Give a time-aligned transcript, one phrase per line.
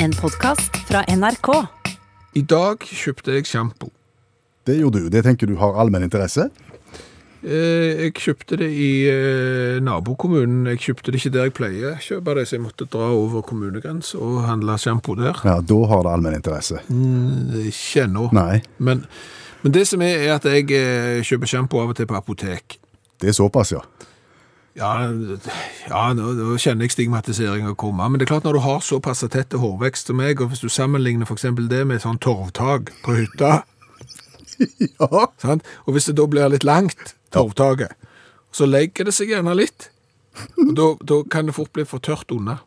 [0.00, 1.48] En podkast fra NRK.
[2.38, 3.90] I dag kjøpte jeg sjampo.
[4.68, 5.08] Det gjorde du.
[5.12, 6.48] Det tenker du har allmenn interesse?
[7.42, 10.66] Eh, Jeg kjøpte det i eh, nabokommunen.
[10.74, 13.42] Jeg kjøpte det ikke der jeg pleier å kjøpe det, så jeg måtte dra over
[13.46, 15.38] kommunegrensen og handle sjampo der.
[15.46, 16.82] Ja, da har det allmenn interesse.
[16.90, 18.28] Mm, Ikke ennå.
[18.36, 19.04] Nei, Men,
[19.62, 22.78] men det som er, er at jeg eh, kjøper sjampo av og til på apotek.
[23.18, 23.82] det er såpass, ja.
[24.78, 24.92] Ja,
[25.88, 29.24] ja nå, nå kjenner jeg stigmatiseringa komme, men det er klart når du har såpass
[29.26, 33.62] tett hårvekst som meg, og hvis du sammenligner eksempel det med sånn torvtak på hytta,
[34.98, 35.66] Ja, sant?
[35.86, 37.94] og hvis det da blir litt langt, torvtaket,
[38.54, 39.90] så legger det seg gjerne litt,
[40.78, 42.58] da, da kan det fort bli for tørt unna,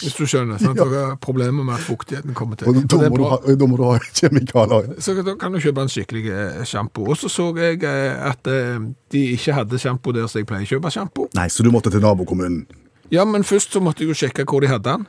[0.00, 0.78] hvis du skjønner, sant?
[0.78, 0.86] Ja.
[0.90, 2.68] det er problemet med at fuktigheten kommer til.
[2.68, 4.90] og da må, du ha, da må du ha kjemikalier.
[5.02, 6.24] Så da kan du kjøpe en skikkelig
[6.68, 7.06] sjampo.
[7.10, 8.80] Og så så jeg eh, at eh,
[9.12, 11.28] de ikke hadde sjampo der så jeg pleier å kjøpe sjampo.
[11.38, 12.66] Nei, så du måtte til nabokommunen.
[13.14, 15.06] Ja, men først så måtte jeg jo sjekke hvor de hadde den.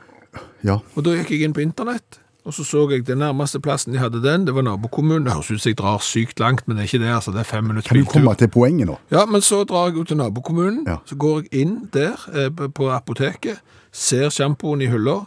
[0.66, 3.92] Ja, Og da gikk jeg inn på internett, og så så jeg den nærmeste plassen
[3.92, 5.26] de hadde den, det var nabokommunen.
[5.28, 7.32] Det høres ut som jeg drar sykt langt, men det er ikke det, altså.
[7.34, 8.96] Det er fem minutter kan du komme til poenget nå?
[9.12, 10.96] Ja, men så drar jeg jo til nabokommunen, Ja.
[11.04, 13.60] så går jeg inn der eh, på- apoteket,
[13.92, 15.18] ser sjampoen i hylla,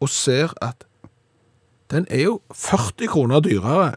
[0.00, 0.84] og ser at
[1.90, 3.94] den er jo 40 kroner dyrere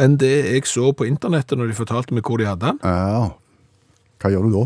[0.00, 2.78] enn det jeg så på internettet når de fortalte meg hvor de hadde den.
[2.86, 3.28] Ja,
[4.22, 4.64] hva gjør du da?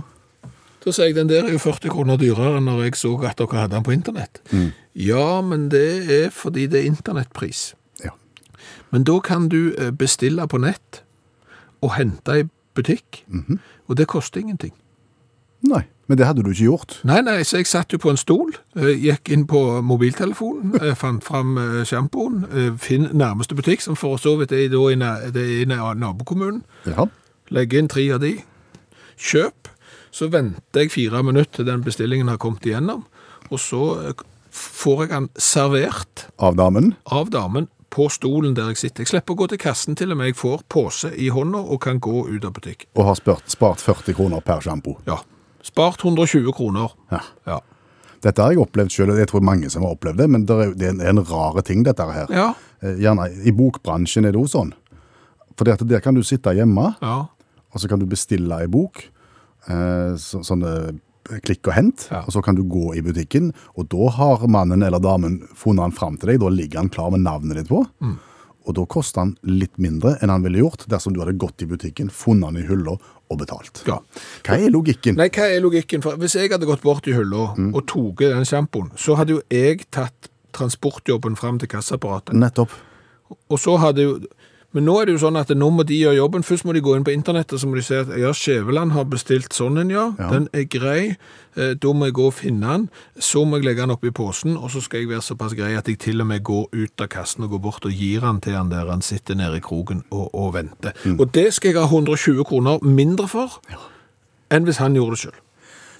[0.85, 3.39] Da sier jeg, den der er jo 40 kroner dyrere enn når jeg så at
[3.39, 4.41] dere hadde den på internett.
[4.95, 7.75] Ja, men det er fordi det er internettpris.
[8.05, 8.13] Ja.
[8.91, 11.03] Men da kan du eh, bestille på nett
[11.83, 12.45] og hente i
[12.77, 13.25] butikk,
[13.89, 14.73] og det koster ingenting.
[15.67, 17.01] Nei, men det hadde du ikke gjort.
[17.05, 20.95] Nei, nei, så jeg satt jo på en stol, eh, gikk inn på mobiltelefonen, eh,
[20.95, 21.57] fant fram
[21.89, 22.47] sjampoen,
[22.79, 27.09] finn nærmeste butikk, som for så vidt er i, det er i nabokommunen, Ja,
[27.51, 28.37] legge inn tre av de,
[29.17, 29.69] kjøp,
[30.13, 33.05] så venter jeg fire minutter til den bestillingen har kommet igjennom,
[33.51, 34.15] og så
[34.53, 36.95] får jeg den servert av damen.
[37.07, 39.03] av damen på stolen der jeg sitter.
[39.05, 41.81] Jeg slipper å gå til kassen til og med jeg får pose i hånda og
[41.85, 42.87] kan gå ut av butikk.
[42.97, 44.97] Og har spart, spart 40 kroner per sjampo.
[45.09, 45.19] Ja,
[45.63, 46.95] spart 120 kroner.
[47.13, 47.21] Ja.
[47.47, 47.59] Ja.
[48.23, 50.55] Dette har jeg opplevd selv, og jeg tror mange som har opplevd det, men det
[50.55, 52.31] er, det er en, en rare ting dette her.
[52.33, 54.73] Ja, Eh, Gjerne i bokbransjen er det jo sånn.
[55.55, 57.29] For at der kan du sitte hjemme, ja.
[57.71, 59.05] og så kan du bestille ei bok,
[59.71, 60.73] eh, så, sånne
[61.43, 62.23] klikk og hent, Ja.
[62.27, 65.93] og så kan du gå i butikken, og da har mannen eller damen funnet han
[65.93, 68.19] fram til deg, da ligger han klar med navnet ditt på, Mm.
[68.67, 71.67] og da koster han litt mindre enn han ville gjort dersom du hadde gått i
[71.67, 72.99] butikken, funnet han i hylla
[73.31, 73.83] og betalt.
[73.87, 73.99] ja.
[74.45, 75.17] Hva er logikken?
[75.17, 76.03] Nei, hva er logikken?
[76.03, 79.41] For hvis jeg hadde gått bort i hylla og tatt den sjampoen, så hadde jo
[79.51, 82.35] jeg tatt transportjobben fram til kassaapparatet.
[82.35, 82.71] Nettopp.
[83.51, 84.19] Og så hadde jo
[84.73, 86.45] Men nå er det jo sånn at nå må de gjøre jobben.
[86.47, 89.05] Først må de gå inn på internettet så må de se at ja, Skjæveland har
[89.11, 90.07] bestilt sånn en, ja.
[90.17, 90.31] Ja.
[90.33, 91.03] Den er grei.
[91.57, 92.87] Eh, Da må jeg gå og finne den.
[93.21, 95.91] Så må jeg legge den oppi posen, og så skal jeg være såpass grei at
[95.93, 98.57] jeg til og med går ut av kassen og går bort og gir den til
[98.57, 100.97] han der han sitter nede i kroken og, og venter.
[101.19, 103.61] Og det skal jeg ha 120 kroner mindre for
[104.53, 105.39] enn hvis han gjorde det sjøl.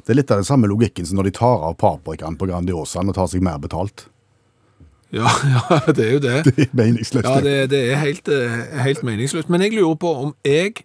[0.03, 3.13] Det er litt av den samme logikken som når de tar av paprikaen på Grandiosaen
[3.13, 4.09] og tar seg mer betalt.
[5.13, 6.37] Ja, ja, det er jo det.
[6.49, 7.27] Det er meningsløst.
[7.29, 9.51] Ja, det, det er helt, eh, helt meningsløst.
[9.53, 10.85] Men jeg lurer på om jeg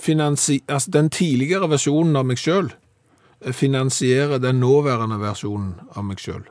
[0.00, 2.72] finansierer Altså, den tidligere versjonen av meg sjøl
[3.50, 6.44] finansierer den nåværende versjonen av meg sjøl.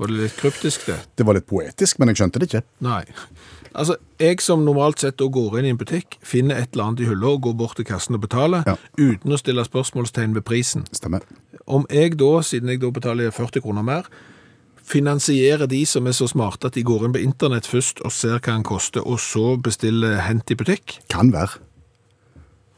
[0.00, 0.96] Var det litt kryptisk, det?
[1.16, 2.62] Det var litt poetisk, men jeg skjønte det ikke.
[2.84, 3.02] Nei.
[3.76, 7.08] Altså, jeg som normalt sett går inn i en butikk, finner et eller annet i
[7.10, 8.76] hylla og går bort til kassen og betaler, Ja.
[8.96, 10.86] uten å stille spørsmålstegn ved prisen.
[10.96, 11.20] Stemmer.
[11.66, 14.08] Om jeg da, siden jeg da betaler 40 kroner mer,
[14.86, 18.38] finansierer de som er så smarte at de går inn på internett først og ser
[18.38, 21.00] hva den koster, og så bestiller hent i butikk.
[21.12, 21.60] Kan være.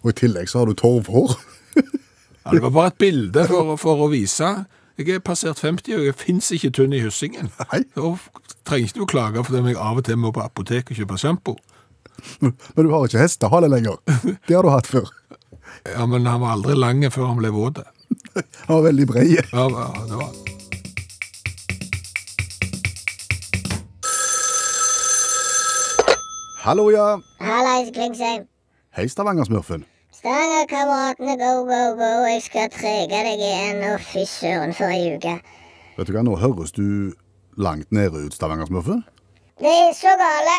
[0.05, 1.37] Og i tillegg så har du torvhår.
[2.49, 4.47] Ja, det var bare et bilde for, for å vise.
[4.97, 7.51] Jeg er passert 50, og jeg finnes ikke tynn i hyssingen.
[7.61, 7.83] Nei.
[7.93, 8.15] Da
[8.65, 10.97] trenger ikke du klage for det om jeg av og til må på apotek og
[10.97, 11.59] kjøpe sjampo.
[12.41, 12.57] Men
[12.89, 14.01] du har ikke hestehale lenger.
[14.49, 15.13] Det har du hatt før.
[15.85, 17.85] Ja, men han var aldri lang før han ble våt.
[18.65, 19.35] Han var veldig bred.
[19.37, 20.58] Ja, ja, det var...
[26.69, 27.19] Hallo, ja.
[27.41, 28.43] Hallais, Klingsheim.
[28.93, 29.87] Hei, Stavanger-smurfen.
[30.13, 32.09] Stavanger-kameratene, go, go, go.
[32.29, 35.39] Jeg skal trege deg igjen, Å, fy søren for ei uke.
[35.97, 37.15] Vet du hva, nå høres du
[37.57, 39.01] langt nede ut, Stavanger-smurfen.
[39.65, 40.59] Det er så gale.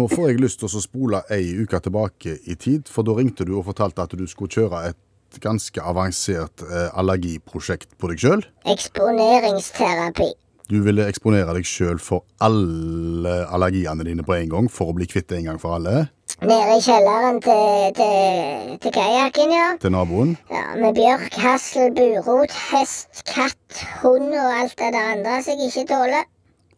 [0.00, 3.44] Nå får jeg lyst til å spole ei uke tilbake i tid, for da ringte
[3.44, 8.48] du og fortalte at du skulle kjøre et ganske avansert eh, allergiprosjekt på deg sjøl.
[8.64, 10.32] Eksponeringsterapi.
[10.66, 15.06] Du ville eksponere deg sjøl for alle allergiene dine på en gang for å bli
[15.06, 16.08] kvitt det en gang for alle.
[16.42, 19.68] Nede i kjelleren til, til, til kajakken, ja.
[19.80, 20.34] Til naboen?
[20.50, 20.64] ja.
[20.80, 25.86] Med bjørk, hassel, burot, hest, katt, hund og alt det der andre som jeg ikke
[25.94, 26.26] tåler.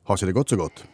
[0.04, 0.84] Har ikke det gått så godt?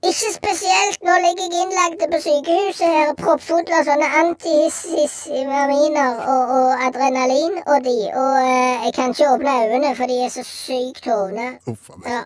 [0.00, 0.98] Ikke spesielt.
[1.04, 7.78] Nå ligger jeg innlagt på sykehuset her, proppfull av sånne antihistaminer og, og adrenalin og
[7.84, 7.98] de.
[8.08, 11.46] Og eh, jeg kan ikke åpne øynene, for de er så sykt hovne.
[11.68, 12.08] Uff a meg.
[12.14, 12.22] Ja.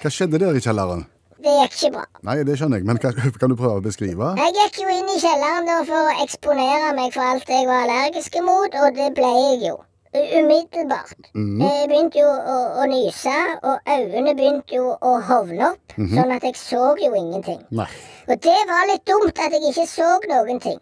[0.00, 1.04] Hva skjedde der i kjelleren?
[1.44, 2.06] Det gikk ikke bra.
[2.28, 4.32] Nei, det skjønner jeg, men hva, kan du prøve å beskrive?
[4.40, 7.84] Jeg gikk jo inn i kjelleren da for å eksponere meg for alt jeg var
[7.84, 9.76] allergisk mot, og det ble jeg jo.
[10.10, 11.28] Umiddelbart.
[11.34, 16.46] Jeg begynte jo å, å nyse, og øynene begynte jo å hovne opp, sånn at
[16.48, 17.60] jeg så jo ingenting.
[17.70, 17.86] Nei.
[18.26, 20.80] Og det var litt dumt at jeg ikke så noen ting.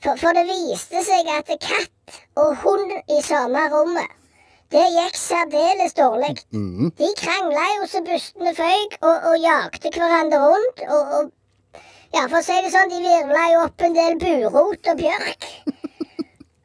[0.00, 4.14] For, for det viste seg at katt og hund i samme rommet,
[4.70, 6.36] det gikk særdeles dårlig.
[7.02, 10.86] De krangla jo så bustene føyk, og, og jagde hverandre rundt.
[10.86, 11.80] Og, og
[12.14, 15.50] ja, for å si det sånn, de virvla jo opp en del burot og bjørk.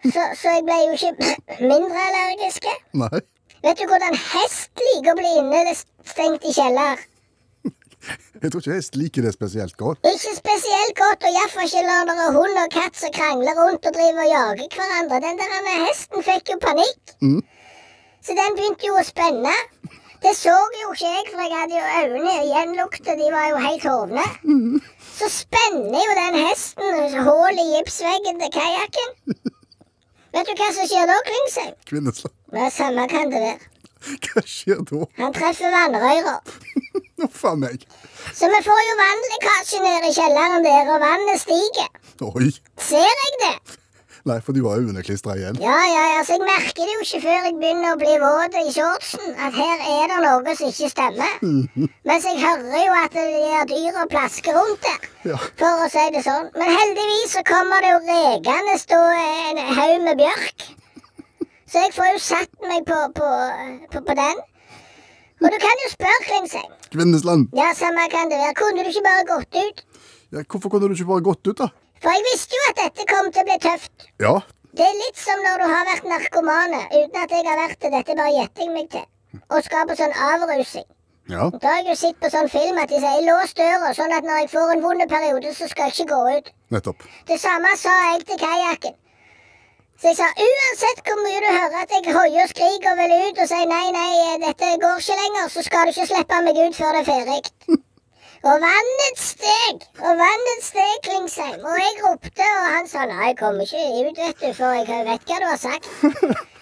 [0.05, 1.33] Så, så jeg ble jo ikke
[1.71, 2.67] mindre allergisk.
[3.01, 3.19] Nei.
[3.65, 7.01] Vet du hvordan hest liker å bli innestengt i kjeller?
[8.43, 9.97] Jeg tror ikke hest liker det spesielt godt.
[10.05, 13.87] Ikke spesielt godt, og iallfall ikke når det er hund og katt som krangler rundt
[13.89, 15.21] og driver og jager hverandre.
[15.23, 17.15] Den der hesten fikk jo panikk.
[18.25, 19.53] Så den begynte jo å spenne.
[20.21, 23.17] Det så jo ikke jeg, for jeg hadde jo øynene gjenlukte.
[23.17, 24.27] De var jo helt hovne.
[25.17, 29.41] Så spenner jo den hesten hull i gipsveggen til kajakken.
[30.35, 31.75] Vet du hva som skjer da, Klingsheim?
[32.51, 33.71] Det er Samme kan det være.
[34.25, 35.05] Hva skjer da?
[35.21, 36.33] Han treffer vannrøyra.
[37.25, 37.85] Uff a meg.
[38.35, 41.87] Så vi får jo vannlekkasje ned i kjelleren der, og vannet stiger.
[42.27, 42.49] Oi.
[42.89, 43.77] Ser jeg det?
[44.25, 45.57] Nei, for du har jo underklistra igjen.
[45.61, 48.55] Ja, ja, ja, så jeg merker det jo ikke før jeg begynner å bli våt
[48.57, 51.35] i shortsen, at her er det noe som ikke stemmer.
[52.09, 55.37] Mens jeg hører jo at de dyr dyra plasker rundt der, Ja.
[55.61, 56.49] for å si det sånn.
[56.57, 60.67] Men heldigvis så kommer det jo rekende stå en haug med bjørk.
[61.69, 63.29] Så jeg får jo satt meg på, på,
[63.93, 64.41] på, på den.
[65.43, 66.71] Og du kan jo spørre, Klingsheim.
[66.93, 67.49] Kvinnesland.
[67.53, 68.57] Ja, samme kan det være.
[68.57, 69.85] Kunne du ikke bare gått ut?
[70.33, 71.69] Ja, hvorfor kunne du ikke bare gått ut, da?
[72.03, 74.09] For jeg visste jo at dette kom til å bli tøft.
[74.23, 74.33] Ja.
[74.75, 77.91] Det er litt som når du har vært narkomane, uten at jeg har vært det.
[77.93, 79.05] Dette bare gjetter jeg meg til.
[79.45, 80.87] Og skal på sånn avrusing.
[81.31, 81.47] Ja.
[81.61, 84.27] Da har jeg jo sett på sånn film at de sier 'lås døra', sånn at
[84.27, 86.51] når jeg får en vond periode, så skal jeg ikke gå ut.
[86.75, 87.07] Nettopp.
[87.31, 88.95] Det samme sa jeg til kajakken.
[90.01, 93.13] Så jeg sa uansett hvor mye du hører at jeg hoier og skriker og vil
[93.15, 96.59] ut og sier nei, nei, dette går ikke lenger, så skal du ikke slippe meg
[96.65, 97.41] ut før det er ferdig.
[98.45, 101.63] Og vannet steg, og vannet steg, Klingsheim.
[101.65, 104.85] Og jeg ropte, og han sa nei, jeg kommer ikke ut, vet du, for jeg
[105.07, 105.85] vet hva du har sagt.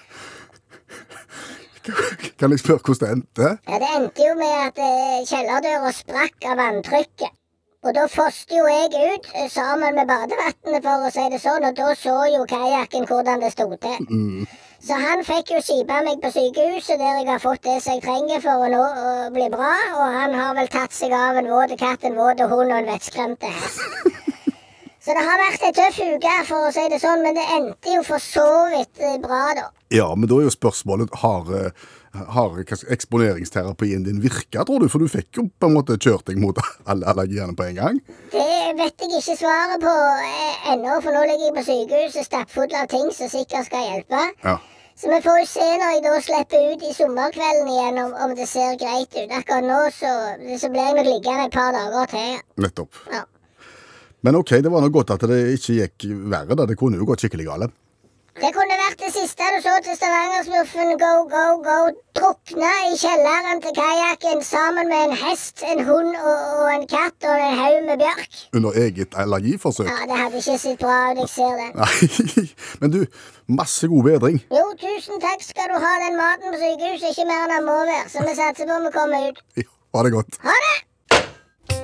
[2.39, 3.50] Kan jeg spørre hvordan det endte?
[3.68, 7.35] Ja, Det endte jo med at eh, kjellerdøra sprakk av vanntrykket.
[7.83, 11.68] Og da foste jo jeg ut eh, sammen med badevannet, for å si det sånn,
[11.68, 14.07] og da så jo kajakken hvordan det sto til.
[14.83, 18.03] Så han fikk jo skipa meg på sykehuset, der jeg har fått det som jeg
[18.03, 21.47] trenger for å nå å bli bra, og han har vel tatt seg av en
[21.47, 23.80] våt katt, en våt hund og en vettskremte hest.
[25.03, 27.95] Så det har vært ei tøff uke, for å si det sånn, men det endte
[27.95, 29.65] jo for så vidt eh, bra, da.
[29.91, 31.89] Ja, men da er jo spørsmålet Har, eh,
[32.35, 34.88] har eksponeringsterapien din virka, tror du?
[34.91, 36.59] For du fikk jo på en måte kjørt deg mot
[36.91, 38.00] alle allergiene på en gang.
[38.31, 38.47] Det
[38.80, 42.88] vet jeg ikke svaret på eh, ennå, for nå ligger jeg på sykehuset stappfull av
[42.91, 44.24] ting som sikkert skal hjelpe.
[44.44, 44.56] Ja.
[44.95, 48.36] Så vi får jo se når jeg da slipper ut i sommerkvelden igjen, om, om
[48.38, 49.31] det ser greit ut.
[49.34, 50.12] Akkurat nå så,
[50.62, 52.35] så blir jeg nok liggende et par dager til.
[52.62, 53.00] Nettopp.
[53.12, 53.23] Ja.
[54.23, 56.56] Men ok, det var nå godt at det ikke gikk verre.
[56.56, 56.68] da.
[56.69, 57.73] Det kunne jo gått skikkelig galt.
[58.33, 61.76] Det kunne vært det siste du så til Stavanger-smurfen go, go, go
[62.18, 67.28] drukne i kjelleren til kajakken sammen med en hest, en hund og, og en katt
[67.30, 68.40] og en haug med bjørk.
[68.57, 69.92] Under eget allergiforsøk.
[69.92, 71.69] Ja, det hadde ikke sett bra ut, jeg ser det.
[71.78, 72.47] Nei,
[72.81, 73.00] men du,
[73.47, 74.40] masse god bedring.
[74.52, 75.94] Jo, tusen takk skal du ha.
[76.06, 78.88] Den maten på sykehuset ikke mer enn den må være, så vi satser på at
[78.88, 79.44] vi kommer ut.
[79.64, 80.40] Ja, Ha det godt.
[80.42, 81.83] Ha det!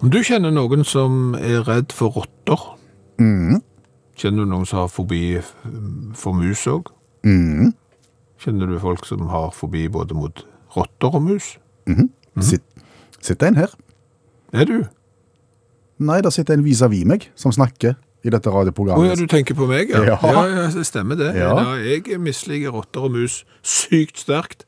[0.00, 2.62] Om du kjenner noen som er redd for rotter,
[3.20, 5.22] kjenner du noen som har fobi
[6.16, 6.88] for mus òg?
[8.40, 10.44] Kjenner du folk som har fobi både mot
[10.76, 11.50] rotter og mus?
[12.40, 12.64] Sitt,
[13.24, 13.74] sitter en her?
[14.52, 14.78] Er du?
[16.00, 19.04] Nei, der sitter en vis-à-vis meg som snakker i dette radioprogrammet.
[19.04, 20.02] Å ja, du tenker på meg, ja.
[20.04, 20.16] Ja.
[20.24, 21.30] Ja, ja, det stemmer det.
[21.36, 21.54] Ja.
[21.80, 24.66] Jeg misliker rotter og mus sykt sterkt.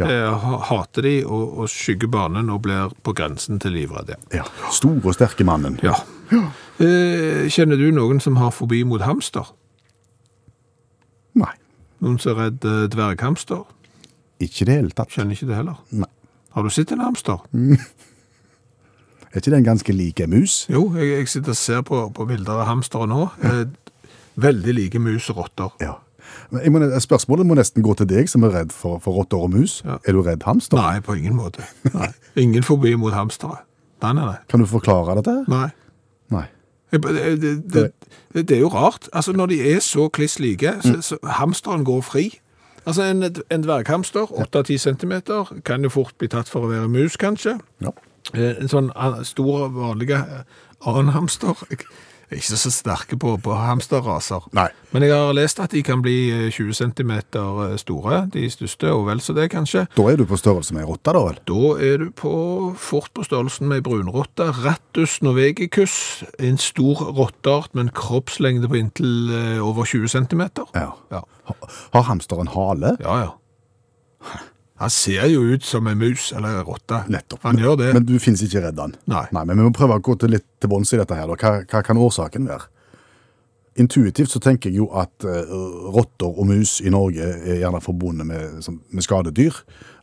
[0.00, 0.08] Ja.
[0.10, 4.14] Jeg hater de og, og skygger banen og blir på grensen til livredd.
[4.34, 4.44] ja.
[4.74, 5.76] Store og sterke mannen.
[5.84, 5.94] Ja.
[6.82, 9.52] Eh, kjenner du noen som har fobi mot hamster?
[11.38, 11.52] Nei.
[12.02, 13.62] Noen som er redd eh, dverghamster?
[14.42, 15.12] Ikke i det hele tatt.
[15.14, 15.78] Kjenner ikke det heller.
[15.94, 16.10] Nei.
[16.54, 17.42] Har du sett en hamster?
[19.34, 20.60] Er ikke den ganske lik en mus?
[20.70, 23.24] Jo, jeg, jeg sitter og ser på, på bilder av hamstere nå.
[23.42, 23.64] Eh,
[24.38, 25.72] veldig like mus og rotter.
[25.82, 25.96] Ja.
[26.70, 29.80] Må, spørsmålet må nesten gå til deg som er redd for, for rotter og mus.
[29.82, 29.98] Ja.
[30.06, 30.78] Er du redd hamster?
[30.78, 31.66] Nei, på ingen måte.
[31.90, 32.12] Nei.
[32.44, 33.64] Ingen fobi mot hamstere.
[34.04, 34.38] Nei, nei, nei.
[34.52, 35.40] Kan du forklare dette?
[35.50, 35.66] nei.
[36.30, 36.46] Nei.
[36.94, 37.82] Det, det, det,
[38.34, 39.08] det, det er jo rart.
[39.10, 42.28] Altså, Når de er så kliss like, så, så hamsteren går fri.
[42.86, 45.12] Altså, En, en dverghamster, 8-10 cm,
[45.64, 47.58] kan jo fort bli tatt for å være mus, kanskje.
[47.80, 47.92] Ja.
[48.34, 48.90] Eh, En sånn
[49.24, 50.10] stor, vanlig
[50.84, 51.54] annen hamster
[52.30, 54.46] Jeg er ikke så sterke på, på hamsterraser.
[54.56, 54.68] Nei.
[54.94, 57.12] Men jeg har lest at de kan bli eh, 20 cm
[57.80, 59.84] store, de største, og vel så det, kanskje.
[59.96, 61.38] Da er du på størrelse med ei rotte, da vel?
[61.50, 62.32] Da er du på
[62.80, 64.48] fort på størrelsen med ei brunrotte.
[64.64, 70.44] Rattus norvegicus, en stor rotteart med en kroppslengde på inntil eh, over 20 cm.
[70.74, 70.90] Ja.
[71.12, 72.96] Ja, Ha- Har hamsteren hale?
[73.04, 73.18] ja.
[73.26, 73.32] ja.
[74.82, 77.04] Han ser jo ut som en mus, eller en rotte.
[77.08, 77.44] Nettopp.
[77.46, 77.92] Han gjør det.
[77.94, 78.96] Men du finnes ikke redd han?
[79.06, 79.26] Nei.
[79.32, 81.30] Men vi må prøve å gå til litt til bunns i dette her.
[81.30, 82.66] Hva, hva kan årsaken være?
[83.82, 85.48] Intuitivt så tenker jeg jo at uh,
[85.94, 89.56] rotter og mus i Norge er gjerne forbundet med, som- med skadedyr.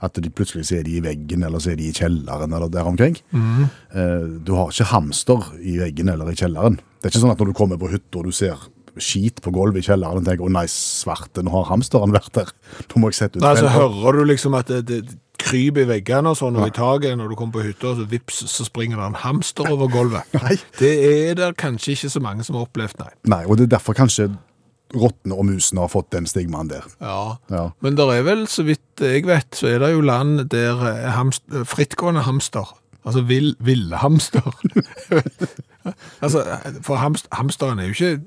[0.04, 2.68] At de plutselig så er de i veggen, eller så er de i kjelleren, eller
[2.72, 3.16] der omkring.
[3.32, 3.70] Mm.
[3.96, 6.80] Uh, du har ikke hamster i veggen eller i kjelleren.
[7.00, 8.60] Det er ikke sånn at når du kommer på hytta og du ser
[8.98, 12.54] skit på gulvet i kjelleren og tenker 'Å nei, svarte, nå har hamsteren vært der'.
[12.88, 15.90] Da må jeg sette ut Nei, så hører du liksom at det, det kryper i
[15.90, 19.00] veggene og sånn, og i taket når du kommer på hytta, så vips, så springer
[19.02, 20.28] det en hamster over gulvet.
[20.44, 20.58] Nei.
[20.80, 23.12] Det er det kanskje ikke så mange som har opplevd, nei.
[23.34, 24.30] Nei, og det er derfor kanskje
[24.92, 26.86] rottene og musene har fått den stigmaen der.
[27.00, 27.38] Ja.
[27.52, 27.66] Ja.
[27.84, 31.10] Men det er vel, så vidt jeg vet, så er det jo land der eh,
[31.16, 32.74] hamst, frittgående hamster,
[33.06, 34.52] altså vill, ville hamster.
[36.24, 36.44] altså,
[36.86, 38.18] for hamst, hamsteren er jo ikke,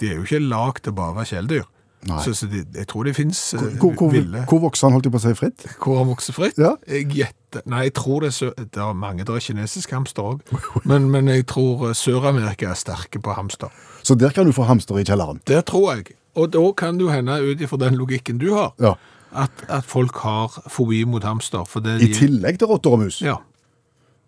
[0.00, 1.68] de er jo ikke lagd til bare å være kjæledyr.
[2.02, 4.40] Så, så de, jeg tror det finnes eh, Hvor, hvor, ville.
[4.50, 5.66] hvor vokser han, holdt jeg på å si, fritt?
[5.78, 6.56] Hvor han vokser fritt?
[6.58, 6.72] Ja.
[6.90, 10.40] Jeg gjetter, nei, jeg tror det er, det er mange, det er kinesisk hamster òg.
[10.90, 13.70] men, men jeg tror eh, Sør-Amerika er sterke på hamster.
[14.02, 15.38] Så der kan du få hamster i kjelleren.
[15.46, 16.16] Det tror jeg.
[16.34, 18.96] Og da kan det jo hende, ut ifra den logikken du har, Ja.
[19.44, 21.62] at, at folk har fobi mot hamster.
[21.70, 23.22] For det I de, tillegg til rotter og mus.
[23.22, 23.38] Ja.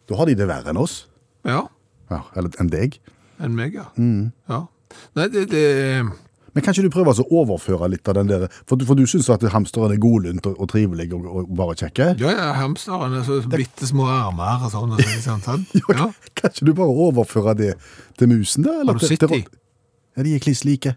[0.07, 1.09] Da har de det verre enn oss.
[1.43, 1.65] Ja,
[2.15, 3.01] Ja, eller enn deg.
[3.43, 3.89] enn meg, ja.
[3.99, 4.31] Mm.
[4.49, 4.63] ja.
[5.19, 5.63] Nei, det, det
[6.55, 8.95] Men kan ikke du prøve altså å overføre litt av den der For, du- for
[8.95, 12.13] du syns at hamsteren er godlunt og, og trivelig og, og bare kjekke?
[12.23, 14.95] Ja, ja, hamsteren er så bitte små armer og sånn.
[14.95, 15.65] Og sånn, sånn.
[15.83, 16.07] Ja, Ja.
[16.39, 17.73] Kan ikke du bare overføre det
[18.21, 18.77] til musen, da?
[18.85, 19.43] eller Har du sett dem?
[20.15, 20.95] Ja, de er kliss like.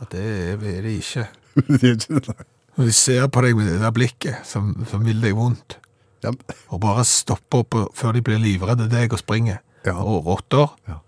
[0.00, 1.26] ja, det er det ikke.
[1.68, 2.34] De er ikke-
[2.78, 5.76] Når de ser på deg med det der blikket som, som vil deg vondt,
[6.22, 6.32] ja.
[6.70, 9.60] og bare stoppe opp før de blir livredde deg og springer.
[9.86, 9.96] Ja.
[9.98, 10.70] Og rotter.
[10.88, 11.00] Ja.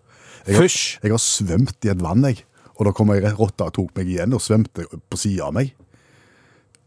[0.46, 0.98] Jeg har- Fysj!
[1.02, 2.44] Jeg har svømt i et vann, jeg.
[2.74, 5.70] Og da kom ei rotte og tok meg igjen og svømte på sida av meg.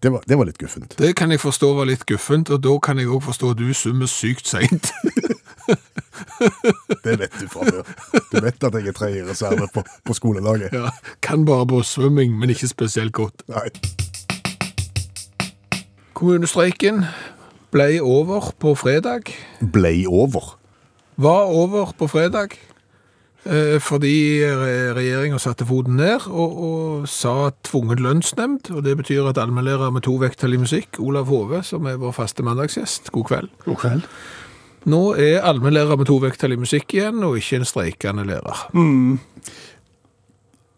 [0.03, 0.93] Det var, det var litt guffent.
[0.99, 3.71] Det kan jeg forstå var litt guffent, og da kan jeg òg forstå at du
[3.73, 4.91] svømmer sykt seint.
[7.03, 7.87] Det vet du fra før.
[8.31, 10.73] Du vet at jeg er tredje reserve på, på skolelaget.
[10.75, 10.91] Ja,
[11.23, 13.41] kan bare båtsvømming, men ikke spesielt godt.
[13.49, 13.65] Nei.
[16.17, 17.03] Kommunestreiken
[17.77, 19.29] ble over på fredag.
[19.61, 20.55] Blei over.
[21.21, 22.55] Var over på fredag.
[23.45, 24.41] eh, Fordi
[24.97, 28.71] regjeringa satte foten ned og, og sa tvungen lønnsnemnd.
[28.73, 32.11] og Det betyr at allmennlærer med to vekttall i musikk, Olav Hove, som er vår
[32.17, 33.49] faste mandagsgjest, god kveld.
[33.65, 34.01] God kveld.
[34.87, 38.65] Nå er allmennlærer med to vekttall i musikk igjen, og ikke en streikende lærer.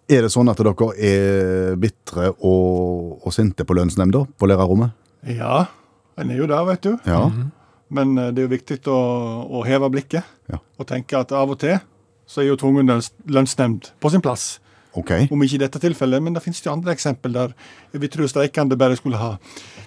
[0.09, 4.95] Er det sånn at dere er bitre og, og sinte på lønnsnemnda på lærerrommet?
[5.29, 5.67] Ja,
[6.19, 6.93] en er jo der, vet du.
[7.09, 7.23] Ja.
[7.89, 8.99] Men eh, det er jo viktig å,
[9.59, 10.59] å heve blikket Ja.
[10.77, 11.77] og tenke at av og til
[12.29, 14.59] så er jo tvungen lønns- lønnsnemnd på sin plass.
[14.97, 15.11] OK.
[15.29, 17.51] Om ikke i dette tilfellet, men det finnes jo andre eksempel der
[17.93, 19.35] vi tror streikende bare skulle ha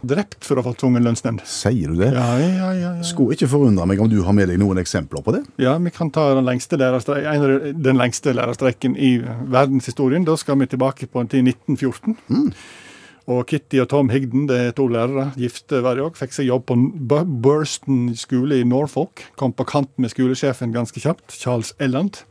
[0.06, 1.42] drept for å få tvungen lønnsnemnd.
[1.46, 2.12] Sier du det?
[2.14, 3.06] Ja, ja, ja, ja.
[3.06, 5.42] Skulle ikke forundre meg om du har med deg noen eksempler på det?
[5.62, 9.16] ja, vi kan ta den lengste, den lengste lærerstreiken i
[9.50, 10.24] verdenshistorien.
[10.26, 12.16] Da skal vi tilbake på en tid 1914.
[13.30, 16.48] Og Kitty og Tom Higden, det er to lærere, gifte var de òg, fikk seg
[16.48, 16.74] jobb på
[17.12, 19.22] Bu- Burston skole i Norfolk.
[19.38, 22.24] Kom på kant med skolesjefen ganske kjapt, Charles Elland.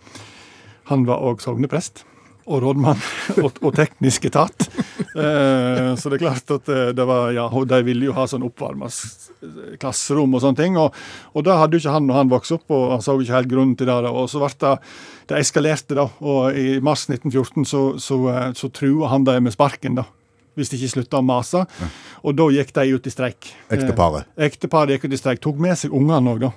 [0.92, 2.04] Han var òg sogneprest.
[2.52, 3.00] Og rådmann
[3.46, 4.66] og, og teknisk etat.
[5.14, 8.44] Eh, så det er klart at eh, det var, ja, de ville jo ha sånn
[8.48, 8.90] oppvarma
[9.80, 10.76] klasserom og sånne ting.
[10.82, 10.96] Og,
[11.38, 13.52] og det hadde jo ikke han når han vokste opp, og han så ikke helt
[13.54, 14.00] grunnen til det.
[14.10, 14.74] Og så ble det
[15.32, 16.10] Det eskalerte, da.
[16.20, 20.08] Og i mars 1914 så, så, eh, så trua han dem med sparken, da.
[20.58, 21.64] Hvis de ikke slutta å mase.
[22.24, 23.54] Og da gikk de ut i streik.
[23.72, 24.28] Ekteparet.
[24.36, 25.40] Eh, ekteparet gikk ut i streik.
[25.44, 26.52] Tok med seg ungene òg, da.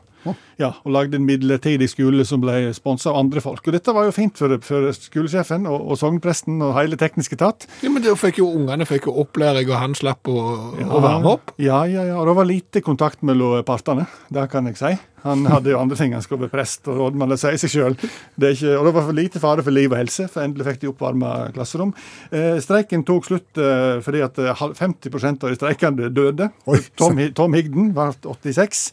[0.57, 3.61] Ja, Og lagde en midlertidig skole som ble sponsa av andre folk.
[3.67, 7.67] Og dette var jo fint for, for skolesjefen og, og sognpresten og hele teknisk etat.
[7.85, 10.39] Ja, men da fikk jo ungene fikk jo opplæring, og han slapp å,
[10.81, 11.53] å varme opp.
[11.61, 12.17] Ja, ja, ja.
[12.23, 14.95] Og det var lite kontakt mellom partene, det kan jeg si.
[15.25, 17.95] Han hadde jo andre ting, han skulle bli prest og rådmann, det sier seg sjøl.
[17.97, 21.31] Og det var for lite fare for liv og helse, for endelig fikk de oppvarma
[21.57, 21.95] klasserom.
[22.29, 26.51] Eh, streiken tok slutt eh, fordi at eh, 50% av de streikende døde.
[26.69, 28.85] Oi, Tom, Tom Higden var 86.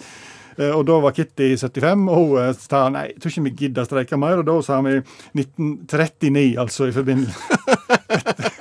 [0.56, 3.56] eh, Og da var Kitty 75, og hun eh, sa nei, jeg tror ikke vi
[3.66, 4.40] gidder streike mer.
[4.40, 4.98] Og da sa vi
[5.36, 7.60] 1939, altså, i forbindelse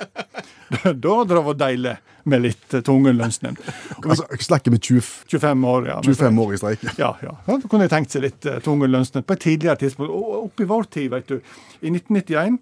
[1.03, 1.95] Da hadde det vært deilig
[2.31, 3.59] med litt eh, tvungen lønnsnemnd.
[4.01, 5.97] Altså, snakker med 25 år, ja.
[6.05, 6.85] 25 år i streik.
[6.99, 7.35] ja, ja.
[7.47, 10.13] da kunne jeg tenkt seg litt uh, tvungen lønnsnemnd på et tidligere tidspunkt.
[10.13, 11.37] Og opp i vår tid, vet du.
[11.81, 12.59] I 1991,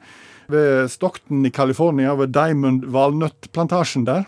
[0.50, 4.26] ved Stockton i California, ved Diamond Valnøttplantasjen der.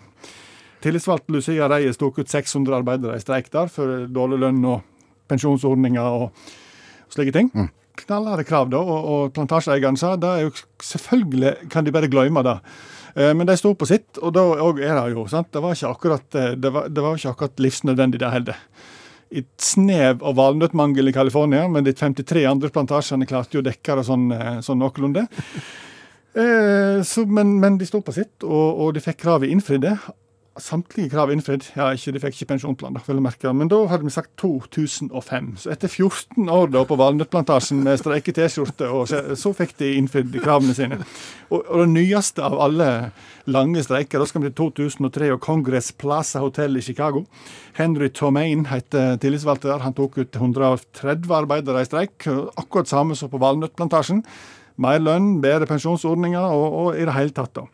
[0.81, 4.81] Tillitsvalgt Lucia Reyes tok ut 600 arbeidere i streik der for dårlig lønn og
[5.29, 6.31] pensjonsordninger og
[7.13, 7.51] slike ting.
[8.01, 8.79] Knallharde krav, da.
[8.81, 12.57] Og, og plantasjeeieren sa da er jo selvfølgelig kan de bare glemme det.
[13.15, 15.27] Eh, Men de sto på sitt, og da òg er det jo.
[15.27, 15.51] sant?
[15.51, 18.57] Det var ikke akkurat, eh, det var, det var ikke akkurat livsnødvendig, det heller
[19.31, 23.95] et snev av valnøttmangel i California, men de 53 andre plantasjene klarte jo å dekke
[23.95, 25.23] det sånn, eh, sånn noenlunde.
[26.35, 29.95] Eh, så, men, men de sto på sitt, og, og de fikk kravet innfridde.
[30.59, 31.63] Samtlige krav innfridd.
[31.77, 33.51] Ja, ikke, de fikk ikke pensjonsplan, da, vil jeg merke.
[33.55, 35.45] Men da hadde vi sagt 2005.
[35.63, 40.75] Så etter 14 år da på Valnøttplantasjen med streike-T-skjorte, så, så fikk de innfridd kravene
[40.75, 40.99] sine.
[41.47, 42.89] Og, og det nyeste av alle
[43.47, 47.23] lange streiker, da skal vi til 2003 og Congress Plaza Hotel i Chicago.
[47.79, 49.87] Henry Tomaine heter tillitsvalgte der.
[49.87, 52.27] Han tok ut 130 arbeidere i streik.
[52.59, 54.25] Akkurat samme som på Valnøttplantasjen.
[54.83, 57.69] Mer lønn, bedre pensjonsordninger og, og i det hele tatt, da.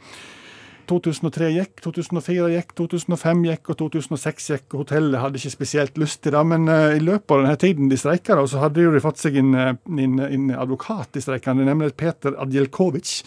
[0.88, 4.66] 2003 gikk, 2004 gikk, 2005 gikk og 2006 gikk.
[4.72, 7.92] og Hotellet hadde ikke spesielt lyst til det, men uh, i løpet av denne tiden
[7.92, 9.76] de streika, så hadde de fått seg en, eh,
[10.06, 13.22] en, en advokat i streikene, nemlig Peter Adjelkovic.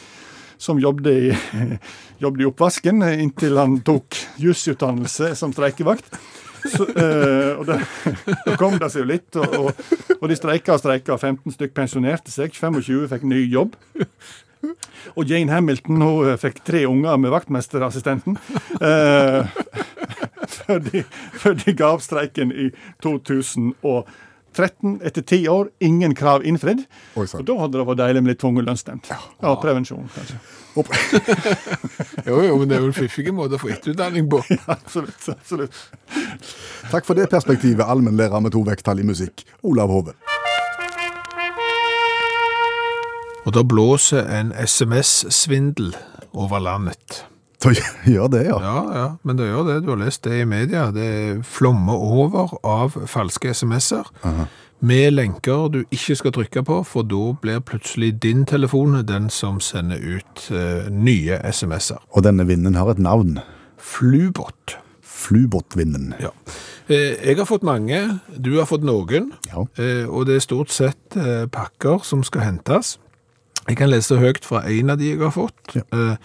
[0.61, 1.31] Som jobbet i,
[2.25, 6.21] jobbet i oppvasken eh, inntil han tok jusutdannelse som streikevakt.
[6.61, 10.83] Så, øh, og da kom det seg jo litt, og, og, og de streika og
[10.83, 11.17] streika.
[11.17, 13.79] 15 stykk pensjonerte seg, 25 fikk ny jobb.
[15.17, 18.39] Og Jane Hamilton hun eh, fikk tre unger med vaktmesterassistenten.
[18.81, 19.45] Eh,
[20.57, 21.03] før, de,
[21.37, 22.71] før de ga opp streiken i
[23.05, 24.95] 2013.
[25.05, 26.87] Etter ti år, ingen krav innfridd.
[27.21, 27.27] Oi.
[27.27, 29.11] Og da hadde det vært deilig med litt tvungen lønnsstemt.
[29.13, 30.41] Ja, prevensjon, kanskje.
[32.25, 34.41] Jo, jo, men det er jo en fiffig måte å få etterutdanning på.
[34.71, 35.29] Absolutt.
[35.35, 35.85] absolutt.
[36.89, 40.17] Takk for det perspektivet, allmennlærer med to vekttall i musikk, Olav Hove.
[43.51, 45.89] Og da blåser en SMS-svindel
[46.39, 47.25] over landet.
[47.61, 48.59] Det gjør det, ja.
[48.63, 49.75] Ja, ja, men det gjør det.
[49.83, 50.85] Du har lest det i media.
[50.95, 54.07] Det flommer over av falske SMS-er.
[54.87, 59.59] Med lenker du ikke skal trykke på, for da blir plutselig din telefon den som
[59.61, 61.99] sender ut uh, nye SMS-er.
[62.15, 63.41] Og denne vinden har et navn.
[63.83, 64.79] Flubot.
[65.03, 66.15] Flubotvinden.
[66.23, 66.31] Ja.
[66.87, 67.99] Eh, jeg har fått mange,
[68.39, 69.67] du har fått noen, Ja.
[69.75, 71.19] eh, og det er stort sett
[71.51, 73.01] pakker som skal hentes.
[73.71, 75.77] Jeg kan lese høyt fra en av de jeg har fått.
[75.77, 75.85] Ja.
[75.95, 76.17] Uh,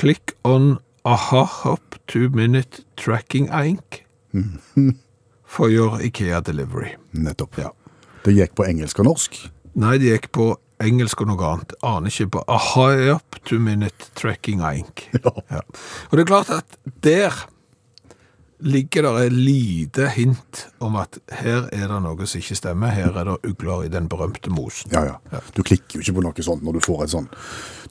[0.00, 4.06] click on aha hop two minute tracking ink
[5.54, 6.94] for your IKEA delivery.
[7.12, 7.58] Nettopp.
[7.60, 7.74] Ja.
[8.24, 9.36] Det gikk på engelsk og norsk.
[9.76, 10.48] Nei, det gikk på
[10.80, 11.74] engelsk og noe annet.
[11.84, 12.88] Aner ikke på aha
[13.18, 15.10] up two minute tracking ink.
[15.52, 15.60] Ja.
[16.08, 17.36] Og det er klart at der
[18.64, 22.94] ligger det et lite hint om at her er det noe som ikke stemmer.
[22.96, 24.92] Her er det ugler i den berømte mosen.
[24.94, 25.40] Ja, ja.
[25.56, 27.28] Du klikker jo ikke på noe sånt når du får et sånn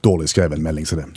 [0.04, 1.08] dårlig skreven melding som det.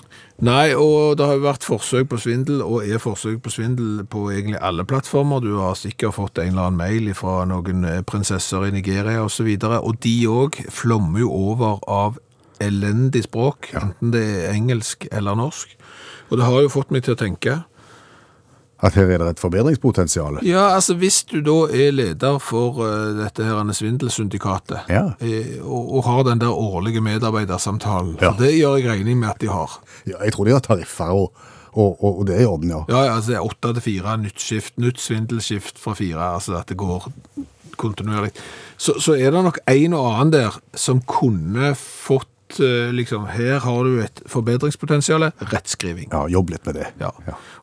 [0.46, 4.28] Nei, og det har jo vært forsøk på svindel, og er forsøk på svindel på
[4.30, 5.42] egentlig alle plattformer.
[5.42, 9.50] Du har sikkert fått en eller annen mail fra noen eh, prinsesser i Nigeria osv.,
[9.50, 12.22] og, så og de òg flommer jo over av
[12.62, 15.74] elendig språk, enten det er engelsk eller norsk.
[16.30, 17.58] Og det har jo fått meg til å tenke
[18.80, 20.38] At her er det et forbedringspotensial.
[20.46, 25.08] Ja, altså hvis du da er leder for uh, dette her svindelsyndikatet, Ja.
[25.20, 28.32] eh, og, og har den der årlige medarbeidersamtalen, Ja.
[28.32, 29.80] for det gjør jeg regning med at de har.
[30.06, 31.34] Ja, jeg tror de har tariffer, og,
[31.74, 32.84] og, og, det er i orden, ja.
[32.90, 36.56] Ja, ja, altså det er åtte til fire, nytt skift, nytt svindelskift fra fire, altså
[36.62, 37.10] at det går
[37.78, 38.32] kontinuerlig.
[38.78, 42.30] Så, så er det nok en og annen der som kunne fått,
[42.64, 46.10] eh, liksom, her har du et forbedringspotensial, rettskriving.
[46.12, 46.88] Ja, Jobb litt med det.
[47.02, 47.12] Ja.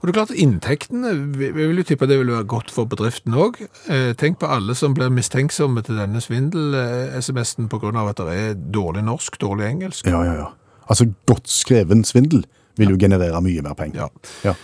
[0.01, 2.89] Og det er klart inntektene, vi vi vil jo tippe det vil være godt for
[2.91, 3.61] bedriften òg.
[3.89, 7.93] Eh, tenk på alle som blir mistenksomme til denne svindel-SMS-en pga.
[8.09, 10.07] at det er dårlig norsk, dårlig engelsk.
[10.07, 10.51] Ja, ja, ja.
[10.89, 12.45] Altså, godt skreven svindel
[12.77, 14.09] vil jo generere mye mer penger.
[14.45, 14.51] Ja.
[14.51, 14.55] Ja.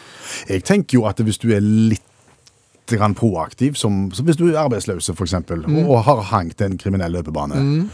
[0.49, 2.03] Jeg tenker jo at hvis du er litt
[3.17, 7.87] proaktiv, som, som hvis du er arbeidsløs for eksempel, og har hangt en kriminell løpebane,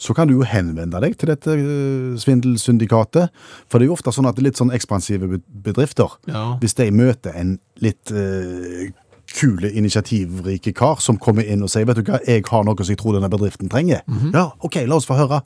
[0.00, 3.28] så kan du jo henvende deg til dette eh, svindelsyndikatet.
[3.68, 5.28] For det er jo ofte sånn at det er litt sånn ekspansive
[5.66, 6.56] bedrifter, Ja.
[6.62, 8.88] hvis de møter en litt eh,
[9.30, 12.90] kule, initiativrike kar som kommer inn og sier, vet du hva, jeg har noe som
[12.94, 14.00] jeg tror denne bedriften trenger.
[14.34, 15.42] Ja, ok, la oss få høre.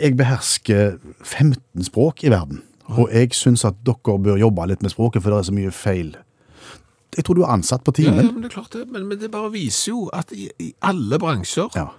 [0.00, 4.90] Jeg behersker 15 språk i verden, og jeg synes at dere bør jobbe litt med
[4.94, 6.14] språket, for det er så mye feil.
[7.14, 9.18] Jeg tror du er ansatt på Ja, ja, men det er klart det, men, men
[9.20, 11.90] det bare viser jo at i, i alle bransjer Ja.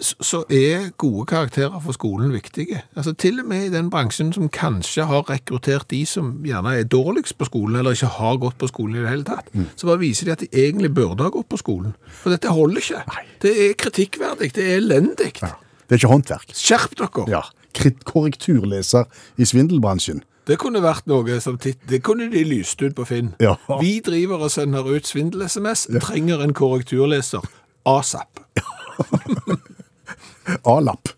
[0.00, 2.82] Så, er gode karakterer for skolen viktige.
[2.96, 6.84] Altså Til og med i den bransjen som kanskje har rekruttert de som gjerne er
[6.84, 10.02] dårligst på skolen, eller ikke har gått på skolen i det hele tatt, så bare
[10.02, 11.94] viser de at de egentlig burde ha gått på skolen.
[12.22, 13.02] For dette holder ikke.
[13.42, 15.32] Det er kritikkverdig, det er elendig.
[15.42, 15.54] ja.
[15.88, 16.52] Det er ikke håndverk.
[16.56, 17.24] Skjerp dere!
[17.28, 17.40] Ja.
[18.08, 19.04] Korrekturleser
[19.36, 20.22] i svindelbransjen.
[20.48, 23.34] Det kunne vært noe som titt, Det kunne de lyst ut på Finn.
[23.40, 23.54] Ja.
[23.80, 27.44] Vi driver og sender ut svindel-SMS, trenger en korrekturleser.
[27.86, 28.40] ASAP.
[30.64, 31.08] A-lapp.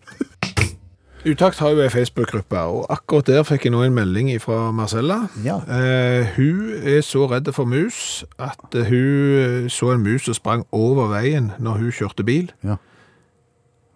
[1.25, 5.23] Utakt har jo ei Facebook-gruppe, og akkurat der fikk jeg nå en melding fra Marcella.
[5.43, 5.55] Ja.
[5.65, 10.65] Eh, hun er så redd for mus at eh, hun så en mus og sprang
[10.71, 12.51] over veien når hun kjørte bil.
[12.63, 12.77] Ja.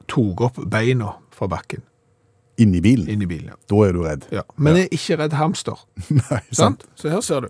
[0.10, 1.86] Tok opp beina fra bakken
[2.60, 3.08] Inni bilen.
[3.08, 3.54] Inni bilen.
[3.54, 3.56] Ja.
[3.70, 4.26] Da er du redd.
[4.32, 4.42] Ja.
[4.58, 5.86] Men er ikke redd hamster.
[6.10, 6.58] Nei, sant.
[6.58, 6.86] Sant?
[6.96, 7.48] Så her ser du.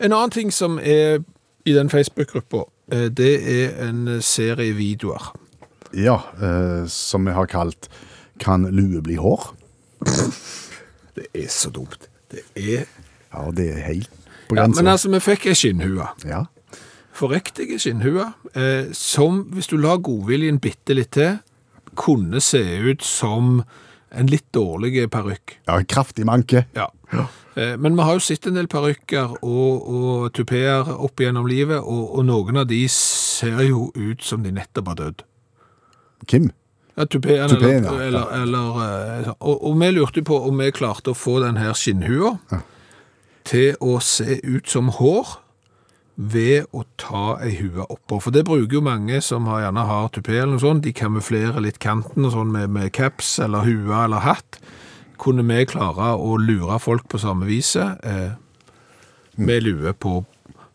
[0.00, 1.18] En annen ting som er
[1.66, 5.34] i den Facebook-gruppa, eh, det er en serie videoer.
[5.96, 7.88] Ja, eh, som vi har kalt
[8.38, 9.48] Kan lue bli hår?
[11.16, 12.08] Det er så dumt.
[12.30, 12.86] Det er
[13.32, 14.10] Ja, det er helt
[14.48, 14.66] på ja.
[14.66, 16.06] Men altså, vi fikk ei skinnhue.
[16.26, 16.44] Ja.
[17.14, 18.24] Forriktige skinnhue,
[18.58, 21.36] eh, som hvis du la godviljen bitte litt til,
[21.98, 23.60] kunne se ut som
[24.10, 25.58] en litt dårlig parykk.
[25.68, 26.64] ja, kraftig manke.
[26.74, 26.88] Ja.
[27.54, 31.78] Eh, Men vi har jo sett en del parykker og, og tupeer opp gjennom livet,
[31.78, 35.22] og, og noen av de ser jo ut som de nettopp har dødd.
[36.26, 36.50] Kim?
[36.96, 38.42] Ja, tupeen, Tupeen, eller, ja.
[38.42, 38.80] eller, eller
[39.22, 42.34] eh, og, og vi lurte på om vi klarte å få den her skinnhua
[43.48, 45.38] til å se ut som hår
[46.20, 48.18] ved å ta ei hue oppå.
[48.20, 50.84] For det bruker jo mange som har, gjerne har tupé eller noe sånt.
[50.84, 54.60] De kamuflerer litt kanten og sånn med, med caps eller hue eller hatt.
[55.20, 58.36] Kunne vi klare å lure folk på samme viset eh,
[59.40, 60.18] med lue på,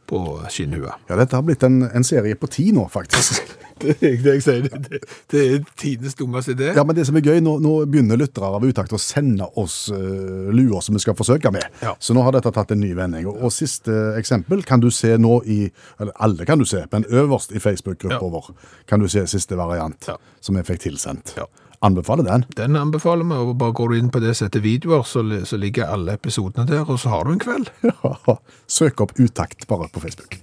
[0.10, 0.98] på skinnhua?
[1.10, 3.44] Ja, dette har blitt en, en serie på ti nå, faktisk.
[3.82, 4.68] Det er det jeg sier.
[4.72, 5.00] Det,
[5.34, 6.70] det er tidenes dummeste idé.
[6.78, 9.90] Ja, men det som er gøy, nå, nå begynner lyttere av Utakt å sende oss
[9.92, 9.98] uh,
[10.56, 11.66] luer som vi skal forsøke med.
[11.84, 11.92] Ja.
[12.00, 13.28] Så nå har dette tatt en ny vending.
[13.28, 15.60] Og, og siste eksempel kan du se nå i
[16.00, 18.32] Eller alle kan du se, men øverst i Facebook-gruppa Ja.
[18.38, 18.50] vår
[18.88, 20.16] kan du se siste variant, Ja.
[20.42, 21.36] som jeg fikk tilsendt.
[21.84, 22.46] Anbefaler den.
[22.56, 25.60] Den anbefaler vi, og bare går du inn på det som heter videoer, så, så
[25.60, 27.70] ligger alle episodene der, og så har du en kveld.
[27.84, 28.38] Ja.
[28.72, 30.40] Søk opp Utakt bare på Facebook.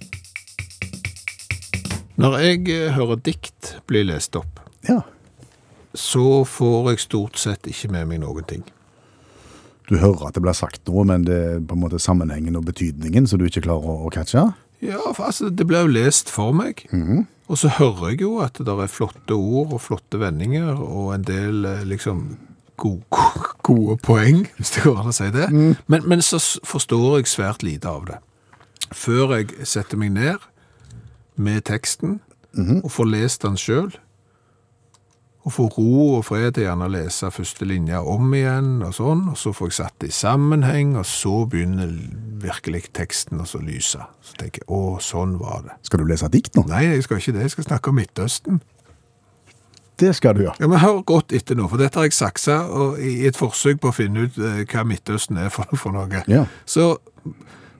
[2.21, 5.01] Når jeg eh, hører dikt bli lest opp, Ja.
[5.95, 8.63] så får jeg stort sett ikke med meg noen ting.
[9.89, 12.65] Du hører at det blir sagt noe, men det er på en måte sammenhengen og
[12.69, 14.45] betydningen så du ikke klarer å, å catche.
[14.83, 16.85] Ja, for altså, det blir jo lest for meg,
[17.47, 21.25] og så hører jeg jo at det er flotte ord og flotte vendinger, og en
[21.27, 22.37] del eh, liksom
[22.79, 23.27] gode,
[23.63, 25.49] gode poeng, hvis det går an å si det.
[25.53, 28.17] Men, men så forstår jeg svært lite av det.
[28.93, 30.41] Før jeg setter meg ned
[31.35, 32.19] med teksten,
[32.83, 33.97] og får lest den selv,
[35.43, 39.25] og får ro og fred til gjerne å lese første linja om igjen, og sånn,
[39.33, 41.91] og så får jeg satt det i sammenheng, og så begynner
[42.43, 44.05] virkelig teksten å lyse.
[44.23, 45.75] Så tenker jeg, å, sånn var det.
[45.89, 46.63] Skal du lese dikt nå?
[46.71, 48.61] Nei, jeg skal ikke det, jeg skal snakke om Midtøsten.
[49.99, 50.55] Det skal du gjøre.
[50.63, 53.83] Ja, men hør godt etter nå, for dette har jeg saksa og i et forsøk
[53.83, 56.23] på å finne ut eh, hva Midtøsten er for, for noe.
[56.31, 56.47] Ja.
[56.65, 56.93] Så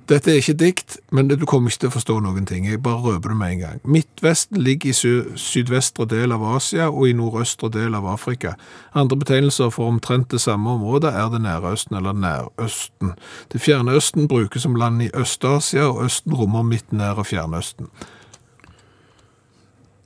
[0.10, 2.66] dette er ikke dikt, men du kommer ikke til å forstå noen ting.
[2.68, 3.82] Jeg bare røper det med en gang.
[3.88, 8.58] Midtvesten ligger i sy sydvestre del av Asia og i nordøstre del av Afrika.
[9.00, 13.14] Andre betegnelser for omtrent det samme området er det nære østen eller Nærøsten.
[13.54, 17.88] Det fjerne Østen brukes som land i Øst-Asia, og Østen rommer midt nær og Fjernøsten.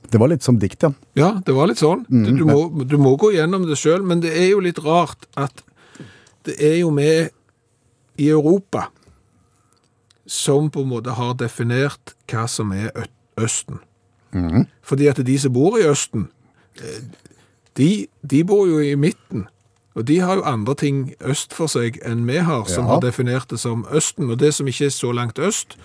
[0.08, 0.92] Det var litt som dikt, ja.
[1.18, 2.06] Ja, det var litt sånn.
[2.08, 5.26] du, du, må, du må gå gjennom det sjøl, men det er jo litt rart
[5.36, 5.64] at
[6.46, 7.34] det er jo med
[8.18, 8.86] i Europa
[10.28, 12.90] som på en måte har definert hva som er
[13.40, 13.78] Østen.
[14.82, 16.28] Fordi at de som bor i Østen,
[16.80, 17.02] eh,
[17.76, 19.46] de, de bor jo i midten.
[19.94, 22.90] Og de har jo andre ting øst for seg enn vi har, som Ja.
[22.92, 24.30] har definert det som Østen.
[24.30, 25.76] Og det som ikke er så langt øst,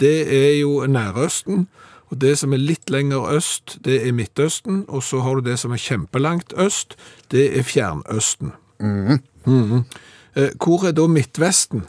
[0.00, 1.68] det er jo Nærøsten.
[2.10, 4.84] Og det som er litt lenger øst, det er Midtøsten.
[4.88, 6.96] Og så har du det som er kjempelangt øst,
[7.30, 8.52] det er Fjernøsten.
[8.80, 9.82] Mm -hmm.
[10.64, 11.84] Hvor er da Midtvesten?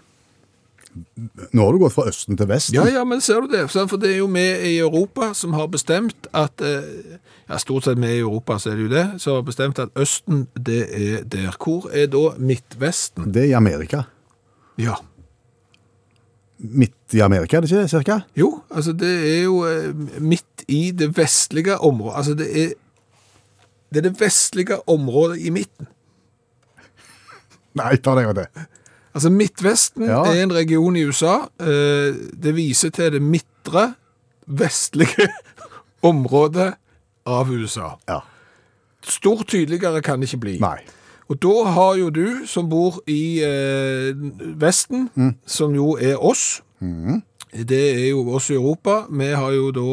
[1.51, 2.75] Nå har du gått fra østen til vesten.
[2.77, 3.65] Ja, ja, men ser du det?
[3.71, 7.99] For det er jo vi i Europa som har bestemt at eh, Ja, stort sett
[7.99, 9.05] vi i Europa, så er det jo det.
[9.19, 11.57] Som har bestemt at Østen, det er der.
[11.59, 13.33] Hvor er da Midtvesten?
[13.33, 14.05] Det er i Amerika.
[14.79, 14.95] Ja.
[16.63, 18.21] Midt i Amerika, er det ikke det, cirka?
[18.39, 19.91] Jo, altså det er jo eh,
[20.23, 22.17] midt i det vestlige området.
[22.17, 22.71] Altså det er
[23.93, 25.87] det er det vestlige området i midten.
[27.77, 28.47] Nei, ta det og det.
[29.13, 30.23] Altså Midtvesten Ja.
[30.25, 31.35] er en region i USA.
[31.59, 33.93] Eh, Det viser til det midtre
[34.47, 35.27] vestlige
[36.03, 36.73] området
[37.25, 37.93] av USA.
[38.09, 38.19] Ja.
[39.03, 40.57] Stort tydeligere kan det ikke bli.
[40.59, 40.79] Nei.
[41.29, 44.13] Og da har jo du, som bor i eh,
[44.59, 45.09] Vesten,
[45.45, 46.61] som jo er oss,
[47.53, 49.85] det er jo oss i Europa, vi, da,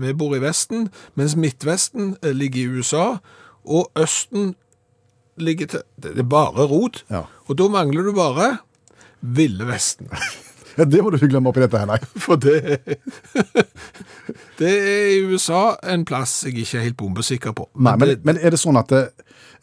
[0.00, 3.04] vi bor i Vesten, mens Midtvesten eh, ligger i USA,
[3.68, 4.54] og Østen
[5.36, 7.04] ligger til Det er bare rot.
[7.10, 7.22] Ja.
[7.48, 8.58] Og da mangler du bare
[9.20, 10.10] Ville Vesten.
[10.78, 11.96] Ja, det må du ikke glemme oppi dette her, nei.
[12.22, 12.78] For det
[14.60, 17.64] Det er i USA en plass jeg ikke er helt bombesikker på.
[17.74, 19.00] Nei, men, det, men er det sånn at det,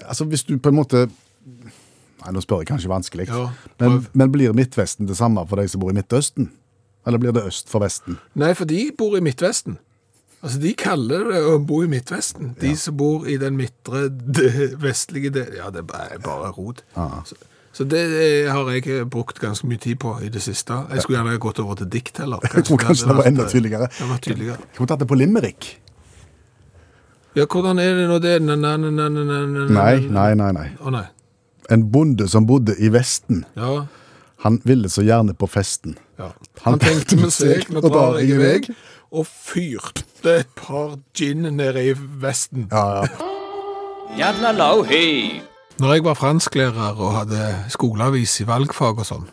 [0.03, 3.29] Altså, hvis du på en måte Nei, nå spør jeg kanskje vanskelig.
[3.29, 3.45] Ja,
[3.79, 6.49] men, men blir Midtvesten det samme for de som bor i Midtøsten?
[7.07, 8.17] Eller blir det øst for Vesten?
[8.35, 9.77] Nei, for de bor i Midtvesten.
[10.41, 12.55] Altså, De kaller det å bo i Midtvesten.
[12.59, 16.83] De som bor i den midtre, det vestlige del Ja, det er bare, rot.
[16.97, 17.29] rot.
[17.29, 17.37] Så,
[17.75, 18.01] så det
[18.47, 20.77] har jeg brukt ganske mye tid på i det siste.
[20.93, 22.39] Jeg skulle gjerne gått over til dikt heller.
[22.55, 23.89] Jeg tror kanskje det var enda eh, tydeligere.
[23.97, 24.55] Det var tydeligere.
[24.63, 25.67] Jeg kunne tatt det på limerick.
[27.35, 30.29] Ja, hvordan er det nå det na, na, na, na, na, na, na, Nei, nei,
[30.39, 30.51] nei.
[30.55, 30.69] nei.
[30.79, 31.03] Å nei.
[31.73, 33.85] En bonde som bodde i Vesten, Ja,
[34.45, 35.97] han ville så gjerne på festen.
[36.19, 36.29] ja.
[36.63, 38.75] Han Han tenkte med seg, nå drar jeg i vei, vei.
[39.11, 42.69] og fyrte et par gin nede i Vesten.
[42.71, 43.31] Ja, ja.
[44.17, 45.41] Jadlalau, hei.
[45.81, 49.25] Når jeg var fransklærer og hadde skoleavis i valgfag og sånn,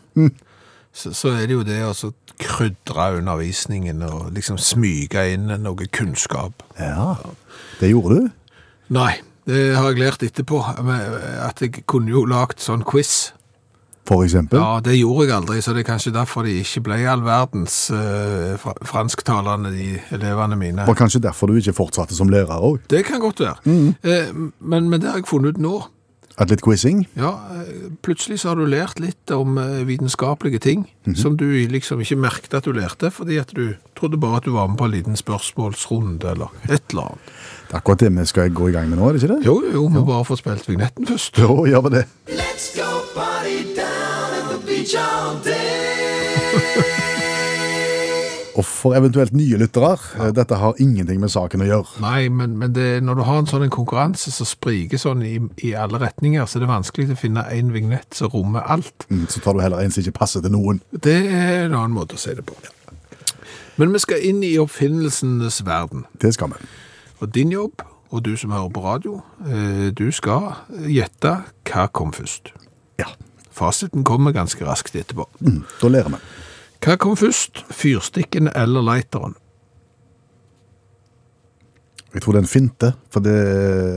[0.92, 1.94] så, så er det jo det å
[2.42, 6.64] krydre undervisningen og liksom smyge inn noe kunnskap.
[6.80, 7.14] ja.
[7.78, 8.26] Det gjorde du?
[8.92, 9.12] Nei,
[9.48, 13.32] det har jeg lært etterpå, at jeg kunne jo lagt sånn quiz.
[14.06, 14.58] For eksempel?
[14.58, 17.76] Ja, det gjorde jeg aldri, så det er kanskje derfor de ikke ble all verdens
[17.94, 20.86] uh, fransktalende, de elevene mine.
[20.88, 22.82] Var kanskje derfor du ikke fortsatte som lærer òg?
[22.90, 23.62] Det kan godt være.
[24.02, 25.76] Eh, men, men det har jeg funnet ut nå.
[26.40, 27.04] At litt quizing?
[27.18, 30.86] Ja, eh, plutselig så har du lært litt om eh, vitenskapelige ting
[31.18, 34.52] som du liksom ikke merket at du lærte, fordi at du trodde bare at du
[34.54, 37.36] var med på en liten spørsmålsrunde eller et eller annet.
[37.68, 39.46] Det er akkurat det vi skal gå i gang med nå, er det ikke det?
[39.46, 41.38] Jo, jo, jo, vi bare få spilt vignetten først.
[41.38, 42.04] Jo, gjør vi det.
[42.28, 47.11] Let's go party down at the beach all day.
[48.58, 50.26] Og for eventuelt nye lyttere, ja.
[50.36, 52.02] dette har ingenting med saken å gjøre.
[52.04, 55.38] Nei, men, men det, når du har en sånn en konkurranse som spriker sånn i,
[55.64, 59.06] i alle retninger, så er det vanskelig å finne en vignett som rommer alt.
[59.08, 60.82] Mm, Så tar du heller en som ikke passer til noen.
[60.92, 62.58] Det er en annen måte å si det på.
[63.80, 66.04] Men vi skal inn i oppfinnelsenes verden.
[66.20, 66.68] Det skal vi.
[67.24, 67.80] Og din jobb,
[68.12, 69.16] og du som hører på radio,
[69.48, 70.50] eh, du skal
[70.84, 71.38] gjette
[71.70, 72.52] hva kom først.
[73.00, 73.08] Ja.
[73.52, 75.24] Fasiten kommer ganske raskt etterpå.
[75.40, 76.20] Mm, da lærer vi.
[76.82, 79.36] Hva kom først, fyrstikken eller lighteren?
[82.12, 83.34] Jeg tror det er en finte, for det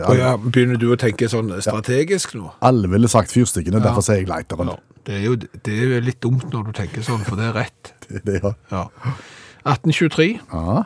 [0.07, 2.47] Alle, ja, begynner du å tenke sånn strategisk nå?
[2.63, 3.89] Alle ville sagt fyrstikkene, Ja.
[3.89, 4.69] derfor sier jeg lighteren.
[4.71, 7.49] Ja, det er jo det er jo litt dumt når du tenker sånn, for det
[7.49, 7.91] er rett.
[8.05, 8.53] Det, det, ja.
[8.71, 8.83] Ja.
[9.65, 10.83] 1823, Ja.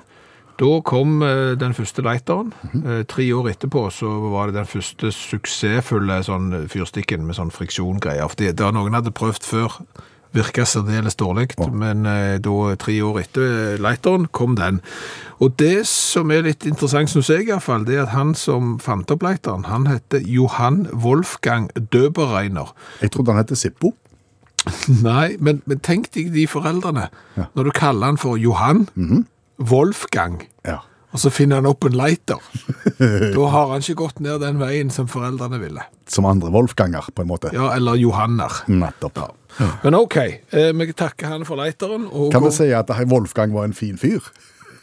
[0.57, 2.53] da kom eh, den første lighteren.
[2.79, 8.31] Eh, tre år etterpå så var det den første suksessfulle sånn fyrstikken med sånn friksjongreier.
[8.39, 9.75] Det, det, noen hadde prøvd før,
[10.35, 14.81] virka særdeles dårlig, men eh, da tre år etter eh, lighteren kom den.
[15.39, 18.35] Og det som er litt interessant, syns jeg i hvert fall, det er at han
[18.37, 22.73] som fant opp lighteren, han heter Johan Wolfgang Døbereiner.
[23.01, 23.93] Jeg trodde han het Sippo.
[25.07, 27.07] Nei, men, men tenk deg de foreldrene.
[27.55, 28.87] Når du kaller han for Johan,
[29.59, 30.81] Wolfgang, Ja.
[31.11, 32.37] Og så finner han opp en lighter.
[33.35, 35.81] da har han ikke gått ned den veien som foreldrene ville.
[36.09, 37.49] Som andre Wolfganger, på en måte.
[37.55, 38.59] Ja, eller Johanner.
[38.69, 39.17] Nettopp.
[39.83, 40.17] Men ok,
[40.53, 42.05] eh, vi takker han for lighteren.
[42.31, 44.21] Kan vi si at Wolfgang var en fin fyr?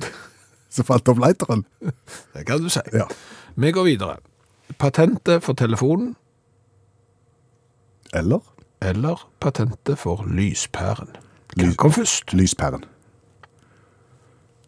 [0.74, 1.62] som falt opp lighteren?
[2.34, 2.82] Det kan du si.
[2.92, 3.06] Ja.
[3.54, 4.18] Vi går videre.
[4.78, 6.16] Patentet for telefonen,
[8.14, 8.40] Eller
[8.82, 11.08] eller patentet for lyspæren.
[11.56, 12.32] Hva Lys- kom først?
[12.36, 12.84] lyspæren?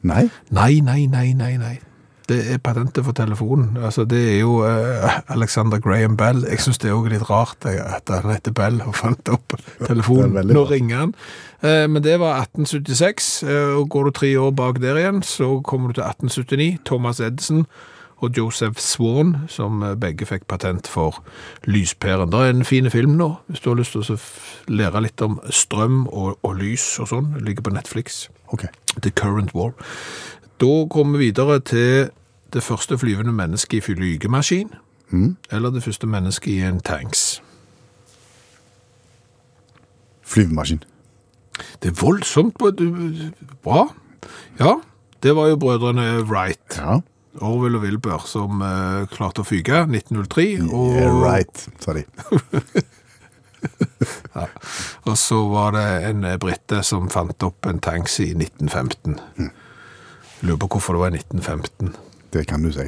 [0.03, 0.29] Nei?
[0.51, 1.79] Nei, nei, nei, nei, nei.
[2.29, 3.77] Det er patentet for telefonen.
[3.81, 6.45] Altså, det er jo uh, Alexander Graham Bell.
[6.51, 9.57] Jeg synes det er også litt rart eh, at han heter Bell og fant opp
[9.89, 10.53] telefonen.
[10.53, 11.15] Nå ringer han.
[11.65, 15.61] Uh, men det var 1876, Uh, og går du tre år bak der igjen, så
[15.65, 16.79] kommer du til 1879.
[16.85, 17.65] Thomas Edison
[18.19, 21.23] og Joseph Swan, som begge fikk patent for
[21.65, 22.33] lyspæren.
[22.33, 24.19] Det er en fin film nå, hvis du har lyst til å
[24.69, 27.37] lære litt om strøm og, og lys og sånn.
[27.47, 28.27] Ligger på Netflix.
[28.53, 28.65] Ok.
[29.03, 29.73] The Current War.
[30.61, 32.11] Da kommer vi videre til
[32.53, 34.71] det første flyvende mennesket i flygemaskin,
[35.53, 37.43] eller det første mennesket i en tanks.
[40.23, 40.83] Flyvemaskin.
[41.83, 42.55] Det er voldsomt
[43.63, 43.87] bra.
[44.61, 44.75] Ja,
[45.23, 46.99] det var jo brødrene Wright, Ja.
[47.41, 50.47] Orwell og Wilbur, som uh, klarte å fyge 1903.
[50.75, 52.03] Og, Yeah, right, sa de.
[55.09, 59.18] og så var det en brite britte som fant opp en tanks i 1915.
[60.42, 61.94] Lurer på hvorfor det var i 1915.
[62.33, 62.87] Det kan du si.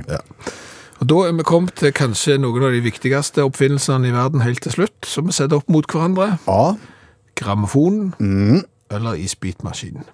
[1.01, 4.63] Og Da er vi kommet til kanskje noen av de viktigste oppfinnelsene i verden helt
[4.63, 6.39] til slutt, som vi setter opp mot hverandre.
[6.47, 6.75] Ja.
[7.41, 10.05] Grammofonen eller isbitmaskinen.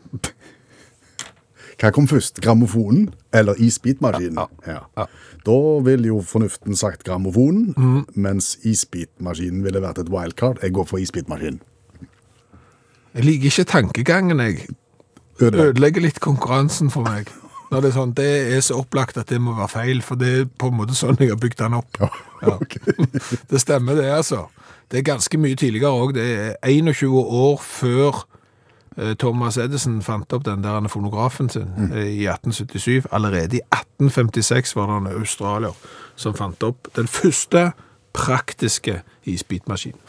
[1.77, 2.41] Hva kom først?
[2.41, 4.39] Grammofonen eller isbitmaskinen?
[4.67, 5.07] Ja, Ja.
[5.47, 10.59] Da ville jo fornuften sagt grammofonen, mens isbitmaskinen ville vært et wildcard.
[10.63, 11.61] Jeg går for isbitmaskinen.
[13.17, 14.67] Jeg liker ikke tankegangen, jeg.
[15.41, 15.69] Ødelegg.
[15.71, 17.31] Ødelegger litt konkurransen for meg.
[17.71, 20.29] Når det er sånn, det er så opplagt at det må være feil, for det
[20.41, 21.99] er på en måte sånn jeg har bygd den opp.
[22.01, 22.11] Ja.
[23.51, 24.45] Det stemmer det, altså.
[24.91, 26.13] Det er ganske mye tidligere òg.
[26.15, 28.21] Det er 21 år før
[29.19, 31.93] Thomas Edison fant opp den der fonografen sin mm.
[31.93, 33.07] i 1877.
[33.13, 35.77] Allerede i 1856 var det en australier
[36.17, 37.71] som fant opp den første
[38.17, 40.01] praktiske isbitmaskinen.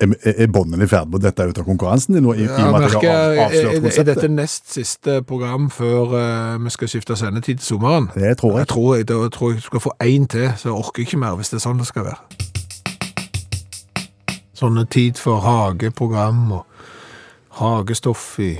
[0.00, 0.44] Er, er
[0.82, 3.56] i ferd med å dette ut av konkurransen din i, i med at merker, er,
[3.56, 8.06] er, er dette nest siste program før uh, vi skal skifte sendetid til sommeren?
[8.14, 8.62] Det tror jeg.
[8.62, 11.34] Jeg tror jeg, da tror jeg skal få én til, så jeg orker ikke mer
[11.40, 12.57] hvis det er sånn det skal være.
[14.58, 16.64] Sånne tid for hageprogram og
[17.60, 18.52] hagestoff i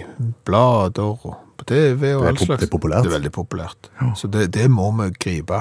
[0.46, 2.60] blader og på TV og Det all slags.
[2.62, 3.02] det er populært.
[3.04, 3.88] Det er veldig populært.
[4.16, 5.58] Så det, det må vi gripe.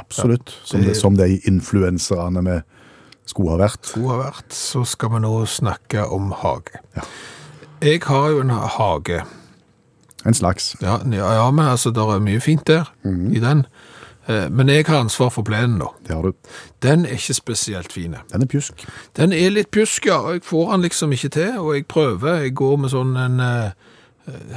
[0.00, 0.50] Absolutt.
[0.64, 2.56] Som, det- som de influenserne vi
[3.26, 3.86] skulle ha vært.
[3.92, 6.80] Skulle har vært, så skal vi nå snakke om hage.
[7.82, 9.22] Jeg har jo en hage.
[10.26, 10.72] En slags.
[10.82, 13.66] Ja, ja, ja men altså, det er mye fint der i den.
[14.28, 15.92] Eh, Men jeg har ansvar for plenen nå.
[16.06, 16.32] Det har du.
[16.82, 18.22] Den er ikke spesielt fine.
[18.32, 18.86] Den er pjusk.
[19.16, 22.42] Den er litt pjusk, ja, og jeg får den liksom ikke til, og jeg prøver.
[22.42, 23.70] Jeg går med sånn en uh,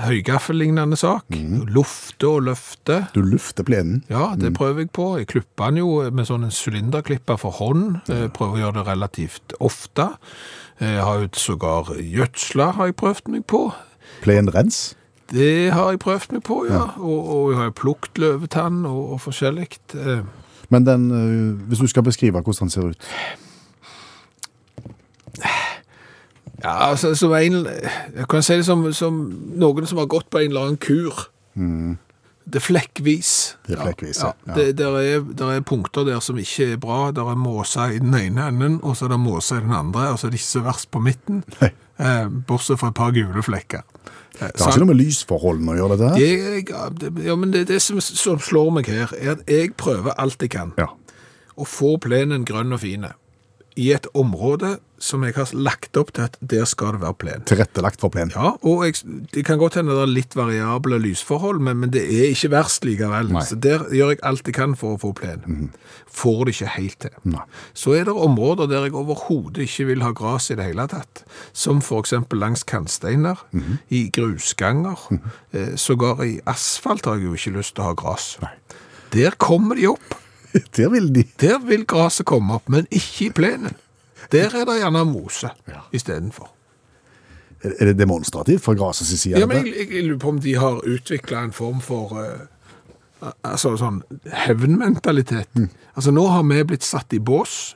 [0.08, 1.26] høygaffel-lignende sak.
[1.70, 3.04] Lufte og løfte.
[3.14, 4.04] Du lufter plenen.
[4.10, 5.18] Ja, det prøver jeg på.
[5.22, 8.00] Jeg klipper den jo med sånn en sylinderklipper for hånd.
[8.10, 10.10] Jeg Prøver å gjøre det relativt ofte.
[10.80, 13.68] Jeg har jo sågar gjødsla har jeg prøvd meg på.
[14.24, 14.96] Plenrens.
[15.32, 16.82] Det har jeg prøvd meg på, ja.
[16.98, 19.68] Og, og jeg har plukket løvetann og, og forskjellig.
[19.96, 20.24] Eh,
[20.70, 23.08] Men den, eh, hvis du skal beskrive hvordan den ser ut
[26.63, 27.65] Ja, altså, som en,
[28.15, 29.20] jeg kan si det som, som
[29.62, 31.22] noen som har gått på en eller annen kur.
[32.50, 33.32] Det er flekkvis.
[33.68, 34.34] Det er flekkvis, ja.
[34.48, 34.56] ja.
[34.58, 37.12] Det, der, er, der er punkter der som ikke er bra.
[37.15, 40.10] Der er måser i den ene enden, og så er det måser i den andre,
[40.12, 41.44] og så er det ikke så verst på midten.
[41.62, 43.86] Eh, bortsett fra et par gule flekker.
[44.41, 46.19] Eh, Det har ikke noe med lysforholdene å gjøre, dette her.
[46.23, 46.89] Jeg, ja,
[47.25, 50.49] ja, men det, det som, som slår meg her, er at jeg prøver alt jeg
[50.56, 50.88] kan Ja.
[51.60, 53.13] å få plenen grønn og fine
[53.75, 57.46] i et område som jeg har lagt opp til at der skal det være plen.
[57.50, 58.32] Tilrettelagt for plen.
[58.36, 59.00] Ja, og jeg,
[59.34, 62.88] det kan godt hende det er litt variable lysforhold, men, men det er ikke verst
[62.88, 63.32] likevel.
[63.36, 63.44] Nei.
[63.48, 65.72] Så der gjør jeg alt jeg kan for å få plen.
[66.20, 67.18] Får det ikke helt til.
[67.36, 67.46] Nei.
[67.78, 71.24] Så er det områder der jeg overhodet ikke vil ha gras i det hele tatt.
[71.54, 73.42] Som for eksempel langs kantsteiner,
[73.90, 75.00] i grusganger,
[75.54, 78.34] eh, sågar i asfalt har jeg jo ikke lyst til å ha gras.
[79.14, 80.18] Der kommer de opp.
[80.78, 81.24] Der vil de.
[81.42, 83.78] Der vil graset komme opp, men ikke i plenen.
[84.32, 85.82] Der er det gjerne mose Ja.
[85.94, 86.50] istedenfor.
[87.63, 89.39] Er det demonstrativt fra grasets side?
[89.39, 93.74] Ja, men jeg, jeg lurer på om de har utvikla en form for uh, altså
[93.78, 94.02] sånn
[94.46, 95.50] hevnmentalitet.
[95.96, 97.76] Altså, nå har vi blitt satt i bås,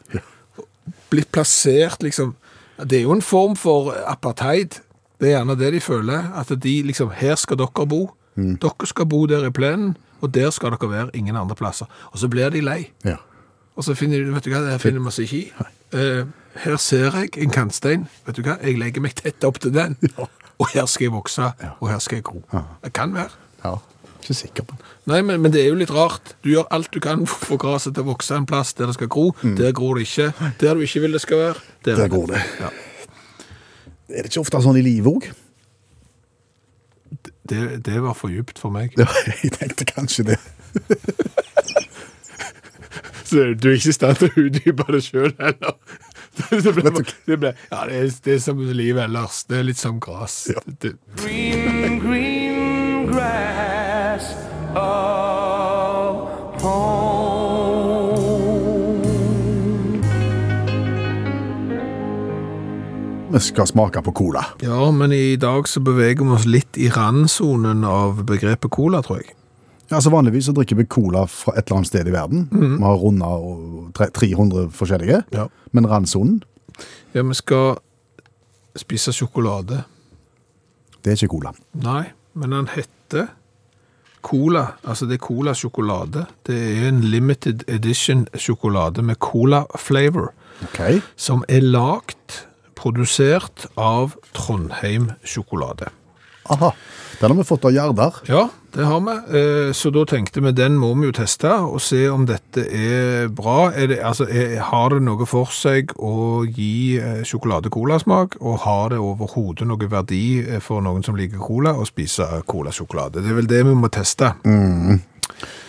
[1.11, 2.35] blitt plassert liksom
[2.83, 4.79] Det er jo en form for apartheid.
[5.21, 6.31] Det er gjerne det de føler.
[6.35, 7.99] At de liksom Her skal dere bo.
[8.35, 11.85] Dere skal bo der i plenen, og der skal dere være ingen andre plasser.
[12.11, 12.89] Og så blir de lei.
[13.05, 13.17] Ja.
[13.75, 16.23] Og så finner de, vet du hva, det finner vi oss ikke i.
[16.61, 18.03] Her ser jeg en kantstein.
[18.27, 19.95] Vet du hva, jeg legger meg tett opp til den.
[20.61, 21.47] Og her skal jeg vokse,
[21.81, 22.43] og her skal jeg gro.
[22.83, 23.31] Det kan være.
[23.65, 23.73] ja.
[24.23, 24.75] Ikke sikker på.
[25.11, 26.35] Nei, men, men det er jo litt rart.
[26.45, 28.87] Du gjør alt du kan for å få gresset til å vokse en plass der
[28.87, 29.25] det skal gro.
[29.57, 30.29] Der gror det ikke.
[30.61, 31.59] Der du ikke vil det skal være.
[31.83, 32.39] Der der gror det.
[32.61, 32.69] Ja.
[34.13, 35.27] Er det ikke ofte sånn i livet òg?
[37.51, 38.95] Det, det var for djupt for meg.
[39.01, 39.09] Ja,
[39.41, 40.39] jeg tenkte kanskje det.
[43.27, 45.75] Så du er ikke i stand til å utdype det sjøl heller?
[46.49, 46.91] det, ble,
[47.27, 49.43] det ble, ja, det er, det er, som livet ellers.
[49.49, 50.47] Det er litt som gress.
[50.49, 50.63] Ja.
[51.21, 54.33] green, green grass,
[54.73, 57.43] Of home
[63.33, 64.45] Vi skal smake på cola.
[64.61, 69.23] Ja, men i dag så beveger vi oss litt i randsonen av begrepet cola, tror
[69.23, 69.33] jeg.
[69.91, 72.47] Ja, altså Vanligvis så drikker vi cola fra et eller annet sted i verden.
[72.51, 73.31] Vi har runda
[74.15, 75.23] 300 forskjellige.
[75.35, 75.47] Ja.
[75.71, 76.41] Men randsonen,
[77.13, 77.75] Ja, vi skal
[78.75, 79.83] spise sjokolade.
[81.03, 81.51] det er ikke cola.
[81.73, 82.03] Nei,
[82.33, 83.27] men den heter
[84.23, 84.67] Cola.
[84.87, 86.25] Altså det er Cola sjokolade.
[86.47, 90.31] Det er en limited edition sjokolade med cola flavor,
[90.63, 91.01] Okay.
[91.17, 95.89] som er lagt, produsert av Trondheim sjokolade.
[96.49, 96.71] Aha.
[97.19, 98.13] Den har vi fått av Gjerdar.
[98.27, 99.13] Ja, det har vi.
[99.39, 103.27] Eh, Så da tenkte vi den må vi jo teste og se om dette er
[103.29, 103.71] bra.
[103.71, 108.89] Er det, altså, er, har det noe for seg å gi eh, sjokolade-colasmak, og har
[108.95, 113.21] det overhodet noe verdi eh, for noen som liker cola å spise cola-sjokolade?
[113.23, 114.33] Det er vel det vi må teste.
[114.43, 114.97] Eh,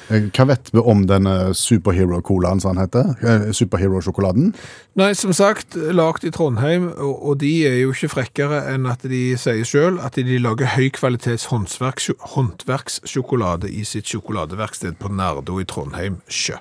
[0.09, 3.15] Hva vet vi om denne superhero-colaen, som han heter?
[3.25, 4.53] Eh, Superhero-sjokoladen?
[5.01, 9.23] Nei, som sagt, lagt i Trondheim, og, de er jo ikke frekkere enn at de
[9.41, 16.21] sier selv at de lager høykvalitets håndverks, håndverkssjokolade i sitt sjokoladeverksted på Nardo i Trondheim
[16.29, 16.61] sjø.